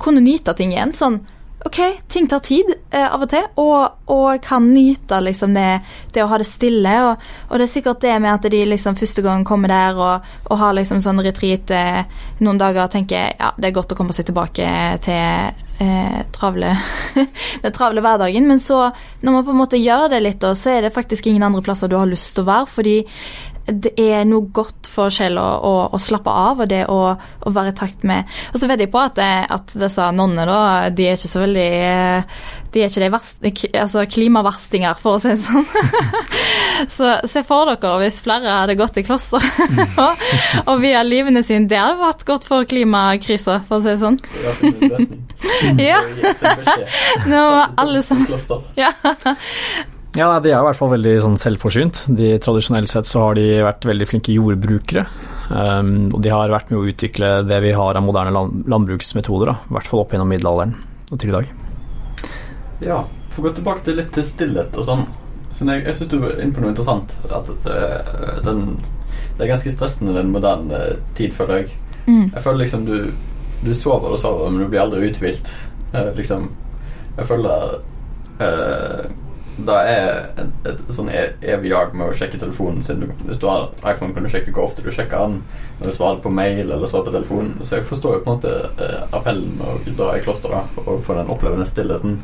[0.02, 0.92] kunne nyte ting igjen.
[0.98, 1.22] Sånn
[1.66, 5.82] OK, ting tar tid eh, av og til, og, og kan nyte liksom det,
[6.14, 6.94] det, å ha det stille.
[7.06, 10.32] Og, og, det er sikkert det med at de liksom første gang kommer der og,
[10.50, 12.02] og har liksom sånn retreat eh,
[12.42, 14.72] noen dager og tenker ja, det er godt å komme seg tilbake
[15.06, 16.74] til eh, travle,
[17.64, 18.50] den travle hverdagen.
[18.50, 18.88] Men så,
[19.22, 21.92] når man på en måte gjør det litt, så er det faktisk ingen andre plasser
[21.92, 22.74] du har lyst til å være.
[22.74, 22.98] fordi
[23.72, 27.72] det er noe godt for sjela å, å, slappe av, og det å, å, være
[27.72, 31.20] i takt med Og så vet jeg på at, at disse nonnene, da, de er
[31.20, 31.68] ikke så veldig
[32.74, 33.54] De er ikke de verste,
[33.84, 35.68] altså klimaverstinger, for å si det sånn.
[36.96, 39.44] så se for dere hvis flere hadde gått i kloster
[40.06, 40.26] og,
[40.66, 41.70] og via livene sine.
[41.72, 44.20] Det hadde vært godt for klimakrisa, for å si det sånn.
[45.82, 46.00] ja.
[47.32, 47.42] Nå,
[47.82, 48.28] alle sammen
[48.80, 48.94] ja.
[50.18, 52.06] Ja, De er i hvert fall veldig sånn, selvforsynt.
[52.12, 55.06] De, tradisjonelt sett så har de vært veldig flinke jordbrukere.
[55.52, 59.52] Um, og de har vært med å utvikle det vi har av moderne land, landbruksmetoder.
[59.52, 59.56] Da.
[59.70, 60.76] I hvert fall opp gjennom middelalderen
[61.12, 61.50] og til i dag.
[62.84, 63.00] Ja,
[63.32, 65.06] for å gå tilbake til litt til stillhet og sånn.
[65.52, 67.16] Så jeg jeg syns du er inne på noe interessant.
[67.32, 68.78] At uh, den,
[69.38, 70.84] det er ganske stressende den moderne
[71.16, 71.80] tid, føler jeg.
[72.08, 72.32] Mm.
[72.34, 72.98] Jeg føler liksom du,
[73.64, 75.56] du sover og sover, men du blir aldri uthvilt.
[75.96, 76.50] Uh, liksom
[77.18, 77.80] Jeg føler
[78.40, 79.08] uh,
[79.68, 80.10] det er
[80.42, 83.04] et, et, sånn e-, evig jag med å sjekke telefonen sin.
[83.26, 85.42] Hvis du har iPhone, kan du sjekke hvor ofte du sjekker den.
[85.80, 87.56] eller svare på mail eller svare på telefonen.
[87.64, 88.54] Så jeg forstår jo på en måte
[88.86, 92.20] eh, appellen med å dra i klosteret og få den opplevende stillheten.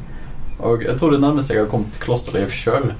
[0.67, 2.91] Og jeg tror det nærmeste jeg har kommet klosterliv sjøl,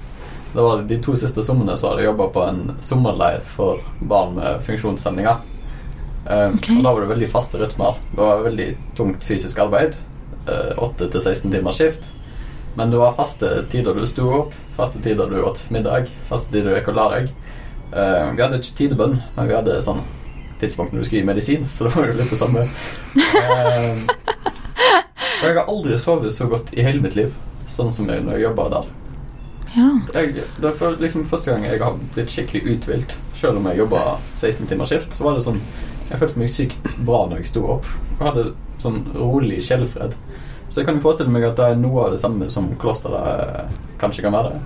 [0.53, 4.37] det var de to siste somrene så hadde jeg jobba på en sommerleir for barn
[4.37, 5.41] med funksjonshemninger.
[6.27, 6.77] Eh, okay.
[6.77, 7.99] Og da var det veldig faste rytmer.
[8.11, 9.97] Det var veldig tungt fysisk arbeid.
[10.47, 12.11] Eh, 8 16 timers skift.
[12.77, 16.69] Men det var faste tider du sto opp, faste tider du åt middag, faste tider
[16.69, 17.31] du gikk og la deg.
[17.89, 20.03] Uh, vi hadde ikke tidebønn, men vi hadde sånn
[20.61, 22.67] tidspunkt når du skulle gi medisin, så det var jo litt det samme.
[23.17, 24.05] Uh,
[25.37, 27.33] og jeg har aldri sovet så godt i hele mitt liv
[27.67, 28.87] sånn som jeg når jeg jobba der.
[29.75, 29.89] Ja.
[30.15, 33.17] Jeg, det var liksom første gang jeg har blitt skikkelig uthvilt.
[33.37, 34.03] Selv om jeg jobba
[34.35, 35.61] 16 timers skift, så var det sånn
[36.07, 37.87] Jeg følte meg sykt bra når jeg sto opp.
[38.15, 38.45] Og hadde
[38.79, 40.15] sånn rolig sjelefred.
[40.69, 43.61] Så jeg kan jo forestille meg at det er noe av det samme som klosteret
[43.61, 44.57] eh, kanskje kan være.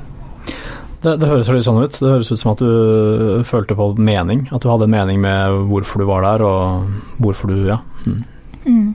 [1.02, 1.98] Det, det høres litt sånn ut.
[1.98, 4.48] Det høres ut som at du følte på mening.
[4.54, 7.82] At du hadde en mening med hvorfor du var der, og hvorfor du Ja.
[8.06, 8.24] Mm.
[8.66, 8.94] Mm.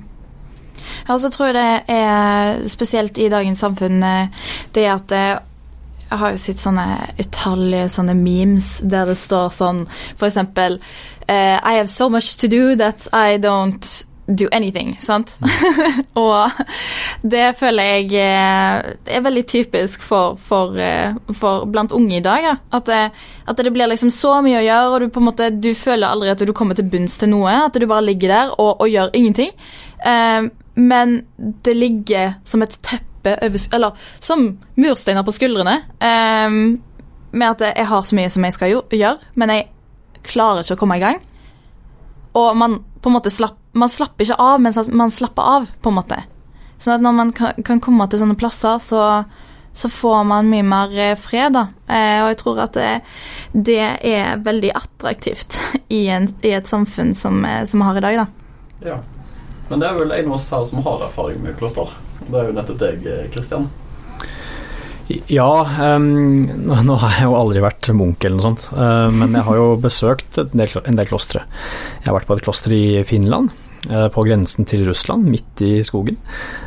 [1.09, 5.39] Ja, så tror jeg det er spesielt i dagens samfunn eh, det at eh,
[6.07, 6.87] jeg har jo sett sånne
[7.19, 10.79] utallige sånne memes der det står sånn for eksempel
[11.27, 15.37] I have so much to do that I don't do anything, sant?
[16.19, 16.51] Og
[17.23, 22.43] det føler jeg eh, er veldig typisk for, for, eh, for blant unge i dag.
[22.43, 22.55] Ja.
[22.75, 23.03] At, det,
[23.47, 26.09] at, det, blir liksom så mye å gjøre, og du på en måte du føler
[26.09, 27.55] aldri at du kommer til bunns til noe.
[27.69, 29.55] At du bare ligger der og, og gjør ingenting.
[30.03, 31.17] Eh, men
[31.65, 33.07] det ligger som et teppe
[33.43, 34.43] over Eller som
[34.79, 35.81] mursteiner på skuldrene.
[36.03, 36.59] Eh,
[37.37, 39.67] med at jeg har så mye som jeg skal gjøre, men jeg
[40.27, 41.19] klarer ikke å komme i gang.
[42.37, 45.93] Og man på en måte slapp, man slapper ikke av, men man slapper av, på
[45.93, 46.23] en måte.
[46.77, 49.03] Sånn at når man kan, kan komme til sånne plasser, så,
[49.77, 51.67] så får man mye mer eh, fred, da.
[51.89, 52.91] Eh, og jeg tror at det,
[53.53, 53.81] det
[54.13, 55.59] er veldig attraktivt
[55.89, 58.91] i, en, i et samfunn som, eh, som, vi har i dag, da.
[58.93, 59.01] Ja.
[59.71, 61.91] Men det er vel en av oss her som har erfaring med kloster.
[62.27, 63.67] Det er jo nettopp deg, Kristian.
[65.31, 65.67] Ja,
[65.97, 69.59] um, nå har jeg jo aldri vært munk eller noe sånt, uh, men jeg har
[69.59, 71.45] jo besøkt en del, en del klostre.
[72.01, 75.79] Jeg har vært på et kloster i Finland, eh, på grensen til Russland, midt i
[75.87, 76.17] skogen.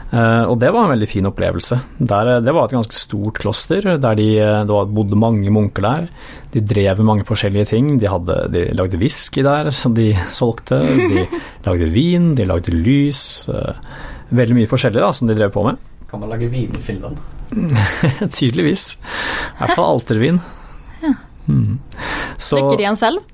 [0.10, 1.78] Eh, og det var en veldig fin opplevelse.
[2.00, 4.30] Der, det var et ganske stort kloster, der de,
[4.66, 6.08] det bodde mange munker der.
[6.54, 7.92] De drev med mange forskjellige ting.
[8.02, 10.82] De, hadde, de lagde whisky der som de solgte.
[10.82, 11.28] De
[11.68, 13.22] lagde vin, de lagde lys.
[14.34, 15.78] Veldig mye forskjellig da, som de drev på med.
[16.10, 17.22] Kan man lage vin i Finland?
[18.38, 18.96] Tydeligvis.
[18.98, 20.42] I hvert fall altervin.
[21.04, 21.14] Ja.
[21.50, 21.78] Mm.
[22.38, 23.26] Så, Drikker de den selv?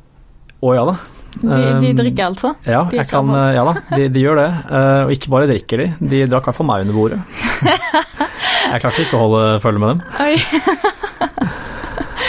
[0.64, 1.00] Å ja da.
[1.42, 1.50] De,
[1.82, 2.54] de, um, drikker altså?
[2.64, 4.48] Ja, kan, ja da, de, de, gjør det.
[4.70, 7.20] Uh, og ikke bare drikker de, de drakk i hvert fall meg under bordet.
[8.72, 10.00] jeg klarte ikke å holde følge med dem.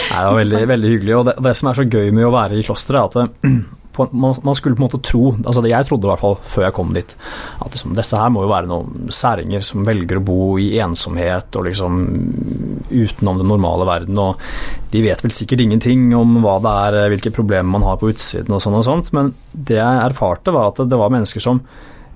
[0.07, 1.17] Nei, det var veldig, veldig hyggelig.
[1.19, 4.07] Og det, det, som er så gøy med å være i klosteret, er at på,
[4.13, 6.67] man, man, skulle på en måte tro, altså det jeg trodde i hvert fall før
[6.67, 7.17] jeg kom dit,
[7.63, 11.59] at liksom, disse her må jo være noen særinger som velger å bo i ensomhet
[11.59, 11.99] og liksom
[12.91, 14.21] utenom den normale verden.
[14.21, 14.41] og
[14.93, 18.55] De vet vel sikkert ingenting om hva det er, hvilke problemer man har på utsiden
[18.55, 21.63] og sånn og sånt, men det jeg erfarte var at det var mennesker som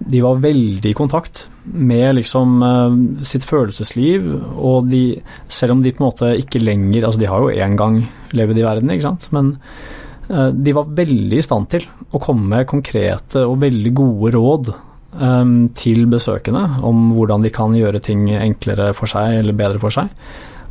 [0.00, 2.94] de var veldig i kontakt med liksom uh,
[3.26, 5.20] sitt følelsesliv, og de,
[5.52, 7.98] selv om de på en måte ikke lenger Altså, de har jo en gang
[8.32, 9.99] levd i verden, ikke sant, men Eh,
[10.30, 14.70] de var veldig i stand til å komme med konkrete og veldig gode råd
[15.18, 19.94] um, til besøkende om hvordan de kan gjøre ting enklere for seg eller bedre for
[19.94, 20.10] seg.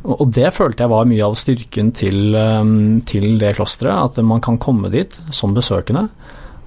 [0.00, 4.40] Og det følte jeg var mye av styrken til, um, til det klosteret, at man
[4.44, 6.08] kan komme dit som besøkende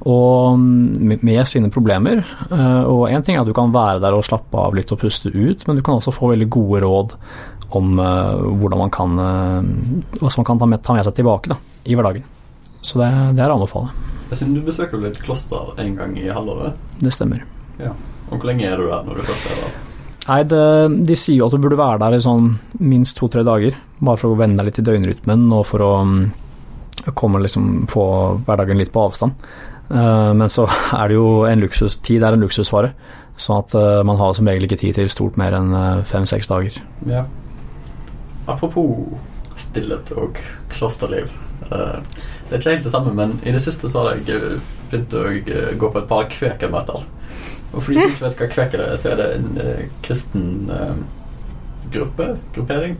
[0.10, 2.22] og med sine problemer.
[2.52, 5.02] Uh, og én ting er at du kan være der og slappe av litt og
[5.02, 7.18] puste ut, men du kan også få veldig gode råd
[7.74, 11.58] om uh, hvordan man kan, man kan ta med seg tilbake da,
[11.90, 12.33] i hverdagen.
[12.84, 13.94] Så det, det er å anbefale.
[14.34, 16.78] Siden du besøker litt kloster en gang i halvåret?
[17.00, 17.44] Det stemmer.
[17.80, 17.94] Ja.
[18.30, 19.82] Og hvor lenge er du der når du først er der?
[20.24, 20.64] Nei, det,
[21.10, 23.76] De sier jo at du burde være der i sånn minst to-tre dager.
[24.00, 26.16] Bare for å venne deg litt i døgnrytmen og for å um,
[27.20, 28.06] komme liksom, få
[28.48, 29.36] hverdagen litt på avstand.
[29.90, 30.66] Uh, men så
[31.00, 32.94] er det jo en luksus, tid er en luksusvare.
[33.36, 36.52] Sånn at uh, man har som regel ikke tid til stort mer enn uh, fem-seks
[36.52, 36.80] dager.
[37.10, 37.26] Ja.
[38.48, 39.20] Apropos
[39.60, 40.40] stillhet og
[40.74, 41.32] klosterliv.
[42.54, 44.60] Det er ikke helt det samme, men i det siste så har jeg eh,
[44.92, 47.08] begynt å eh, gå på et par kvekermøter.
[47.74, 50.44] Og for de som ikke vet hva kveker er, så er det en uh, kristen
[50.70, 51.00] uh,
[51.96, 52.94] gruppe, gruppering,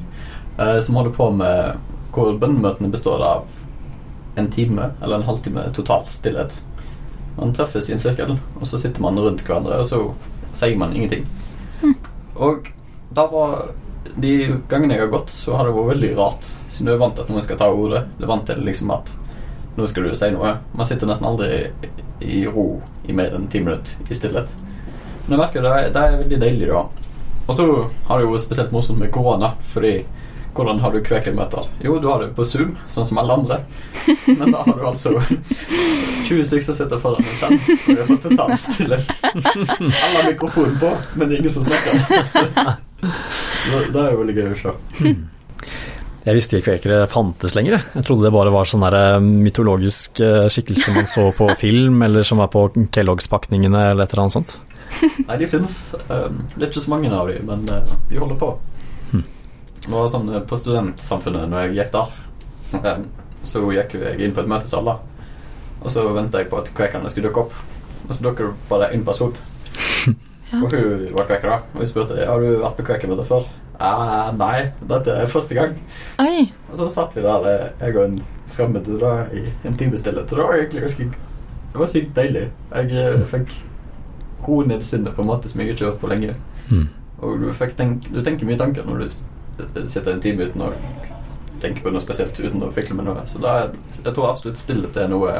[0.58, 3.46] uh, som holder på med hvor bønnemøtene består av
[4.42, 6.58] en time eller en halvtime total stillhet.
[7.38, 10.02] Man treffes i en sirkel, og så sitter man rundt hverandre, og så
[10.58, 11.30] sier man ingenting.
[11.84, 11.94] Mm.
[12.42, 12.74] Og
[13.14, 13.68] da var
[14.20, 16.48] De gangene jeg har gått, så har det vært veldig rart.
[16.74, 18.02] Siden du er vant til at noen skal ta ordet.
[18.18, 19.14] Du er vant til liksom at
[19.76, 20.56] nå skal du si noe.
[20.78, 21.64] Man sitter nesten aldri
[22.24, 24.54] i ro i mer enn ti minutter i stillhet.
[25.26, 26.84] Men jeg merker det, det er veldig deilig, da.
[27.48, 27.66] Og så
[28.08, 29.98] har det jo spesielt morsomt med korona, fordi
[30.54, 31.66] hvordan har du kvekermøter?
[31.82, 33.58] Jo, du har det på Zoom, sånn som alle andre.
[34.28, 35.16] Men da har du altså
[36.28, 39.14] 20 stykker som sitter foran en skjerm, og du har totalt stillhet.
[39.34, 41.94] Alle har mikrofonen på, men det er ingen som snakker.
[43.34, 44.76] Så, det er jo veldig gøy å se.
[46.24, 47.82] Jeg visste ikke kvekere fantes lenger.
[47.98, 52.24] Jeg trodde det bare var sånn eh, mytologisk eh, skikkelse man så på film, eller
[52.24, 54.54] som var på Kellogg-pakningene eller et eller annet sånt.
[55.28, 55.76] Nei, de fins.
[56.08, 58.54] Um, det er ikke så mange av dem, men uh, vi holder på.
[59.12, 59.26] Hm.
[59.84, 62.14] Det var sånn På studentsamfunnet når jeg gikk der,
[62.78, 63.08] um,
[63.44, 65.34] så gikk jeg inn på et møtesal, da.
[65.84, 67.58] Og så venta jeg på at kvekerne skulle dukke opp.
[68.06, 69.36] Og så dukker det bare én person.
[70.54, 70.60] Ja.
[70.62, 71.56] Og hun var kveker, da.
[71.74, 73.48] Og vi spurte har du vært på kvekermøte før.
[73.80, 75.76] Uh, nei, dette er første gang.
[76.22, 76.48] Oi.
[76.70, 78.18] Og så satt vi der, eh, jeg og en
[78.54, 80.32] fremmed, da, i en time stillhet.
[80.32, 81.08] Og det var egentlig ganske
[81.74, 82.52] Det var sykt deilig.
[82.76, 83.24] Jeg mm.
[83.32, 83.56] fikk
[84.48, 86.36] ro ned sinnet på en måte som jeg ikke har gjort på lenge.
[86.70, 86.84] Mm.
[87.24, 87.48] Og du,
[87.78, 90.70] tenk, du, tenker mye tanker når du sitter en time uten å
[91.64, 93.24] tenke på noe spesielt, uten å fikle med noe.
[93.26, 95.34] Så da, jeg tror absolutt stillhet er noe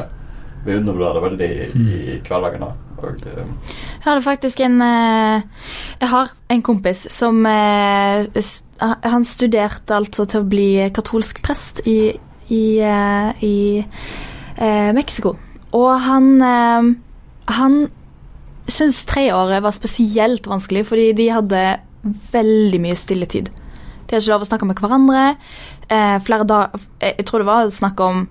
[0.64, 2.64] vi undervurderer veldig i, i hverdagen.
[2.64, 5.42] Og, uh, jeg hadde faktisk en uh,
[6.00, 8.24] Jeg har en kompis som uh,
[9.04, 12.14] Han studerte altså til å bli katolsk prest i,
[12.48, 12.64] i,
[13.44, 13.56] i
[14.94, 15.34] Mexico.
[15.74, 16.28] Og han
[17.50, 17.76] Han
[18.64, 21.62] syntes treåret var spesielt vanskelig, fordi de hadde
[22.32, 23.50] veldig mye stilletid.
[23.50, 25.24] De hadde ikke lov å snakke med hverandre.
[26.24, 28.26] flere dager Jeg tror det var snakk om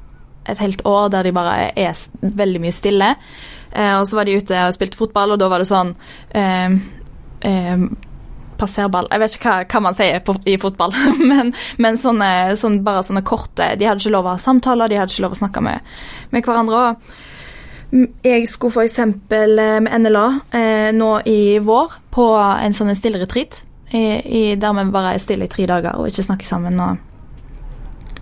[0.50, 3.14] et helt år der de bare er veldig mye stille.
[3.74, 5.94] Eh, og så var de ute og spilte fotball, og da var det sånn
[6.38, 6.76] eh,
[7.48, 7.86] eh,
[8.54, 10.94] Passerball Jeg vet ikke hva, hva man sier på, i fotball,
[11.32, 15.00] men, men sånne, sånne, bare sånne korte De hadde ikke lov å ha samtaler, de
[15.02, 15.94] hadde ikke lov å snakke med,
[16.36, 16.84] med hverandre.
[17.94, 19.00] Og jeg skulle f.eks.
[19.00, 23.64] Eh, med NLA eh, nå i vår på en sånn stille retrit,
[23.94, 26.80] der vi bare er stille i tre dager og ikke snakker sammen.
[26.82, 27.13] og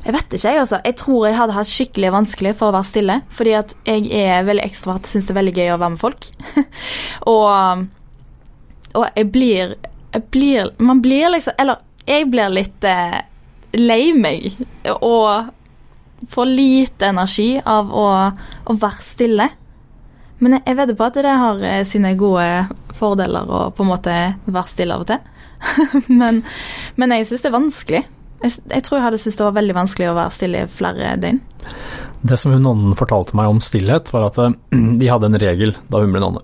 [0.01, 0.79] Jeg vet ikke, jeg, altså.
[0.85, 3.17] Jeg tror jeg hadde hatt skikkelig vanskelig for å være stille.
[3.37, 6.27] Fordi at jeg er veldig ekstrovert, syns det er veldig gøy å være med folk.
[7.33, 7.83] og,
[8.97, 9.75] og jeg blir,
[10.11, 11.79] jeg blir Man blir liksom Eller
[12.09, 13.19] jeg blir litt eh,
[13.77, 14.49] lei meg
[14.89, 15.51] og
[16.29, 18.07] får lite energi av å,
[18.65, 19.47] å være stille.
[20.41, 22.47] Men jeg, jeg vedder på at det har eh, sine gode
[22.97, 24.15] fordeler å på en måte
[24.47, 25.21] være stille av og til.
[26.21, 26.41] men,
[26.97, 28.03] men jeg syns det er vanskelig.
[28.41, 31.13] Jeg, jeg, tror jeg hadde syntes det var veldig vanskelig å være stille i flere
[31.21, 31.41] døgn.
[32.21, 35.75] Det som hun nonnen fortalte meg om stillhet, var at eh, de hadde en regel
[35.93, 36.41] da hun ble nonne,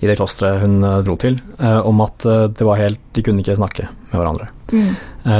[0.00, 2.24] i det klosteret hun eh, dro til, eh, om at
[2.56, 4.48] det var helt De kunne ikke snakke med hverandre.
[4.70, 4.94] Mm.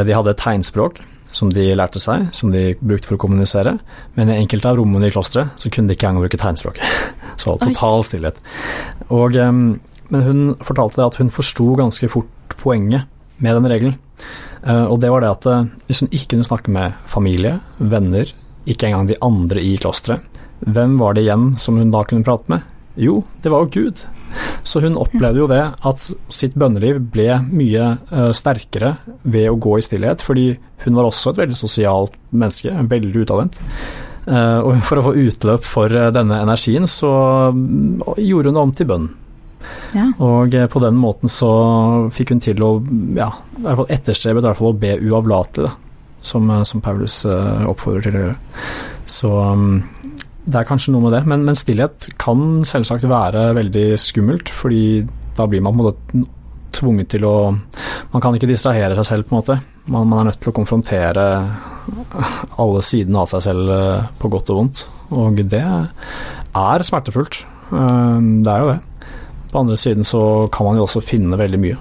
[0.07, 0.99] De hadde et tegnspråk
[1.33, 3.77] som de lærte seg, som de brukte for å kommunisere,
[4.17, 6.83] men i enkelte av rommene i klosteret så kunne de ikke engang bruke tegnspråket.
[7.41, 8.37] Så total stillhet.
[9.09, 13.09] Og, men hun fortalte at hun forsto ganske fort poenget
[13.41, 13.95] med den regelen.
[14.67, 18.33] Eh, og det var det at eh, hvis hun ikke kunne snakke med familie, venner,
[18.69, 20.25] ikke engang de andre i klosteret,
[20.61, 22.67] hvem var det igjen som hun da kunne prate med?
[23.01, 24.03] Jo, det var jo Gud.
[24.63, 28.93] Så hun opplevde jo det at sitt bønneliv ble mye uh, sterkere
[29.25, 30.53] ved å gå i stillhet, fordi
[30.85, 33.59] hun var også et veldig sosialt menneske, veldig utadvendt.
[34.31, 37.09] Og for å få utløp for denne energien, så
[38.21, 39.09] gjorde hun det om til bønn.
[39.95, 40.07] Ja.
[40.23, 41.51] Og eh, på den måten så
[42.15, 42.73] fikk hun til å
[43.17, 45.71] ja, i hvert fall etterstrebe hvert fall å be uavlatelig,
[46.27, 48.37] som, eh, som, Paulus uh, oppfordrer til å gjøre.
[49.11, 49.71] Så um,
[50.47, 51.25] det er kanskje noe med det.
[51.31, 55.03] Men, men, stillhet kan selvsagt være veldig skummelt, fordi
[55.39, 56.29] da blir man på en måte
[56.71, 57.35] tvunget til å
[58.11, 59.57] Man kan ikke distrahere seg selv, på en måte.
[59.91, 61.25] Man, man er nødt til å konfrontere
[62.63, 63.71] alle sidene av seg selv
[64.19, 64.83] på godt og vondt.
[65.15, 67.43] Og det er smertefullt.
[67.71, 68.79] Det er jo det.
[69.53, 71.77] På andre siden så kan man jo også finne veldig mye.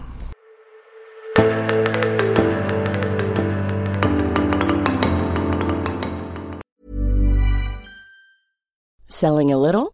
[9.09, 9.93] Selling a little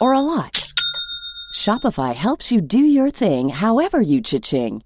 [0.00, 0.72] or a lot?
[1.54, 4.85] Shopify helps you do your thing however you cha-ching.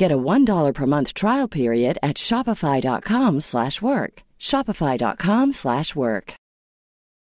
[0.00, 4.22] Get a $1 per month trial period at shopify.com slash work.
[4.40, 6.39] Shopify.com slash work.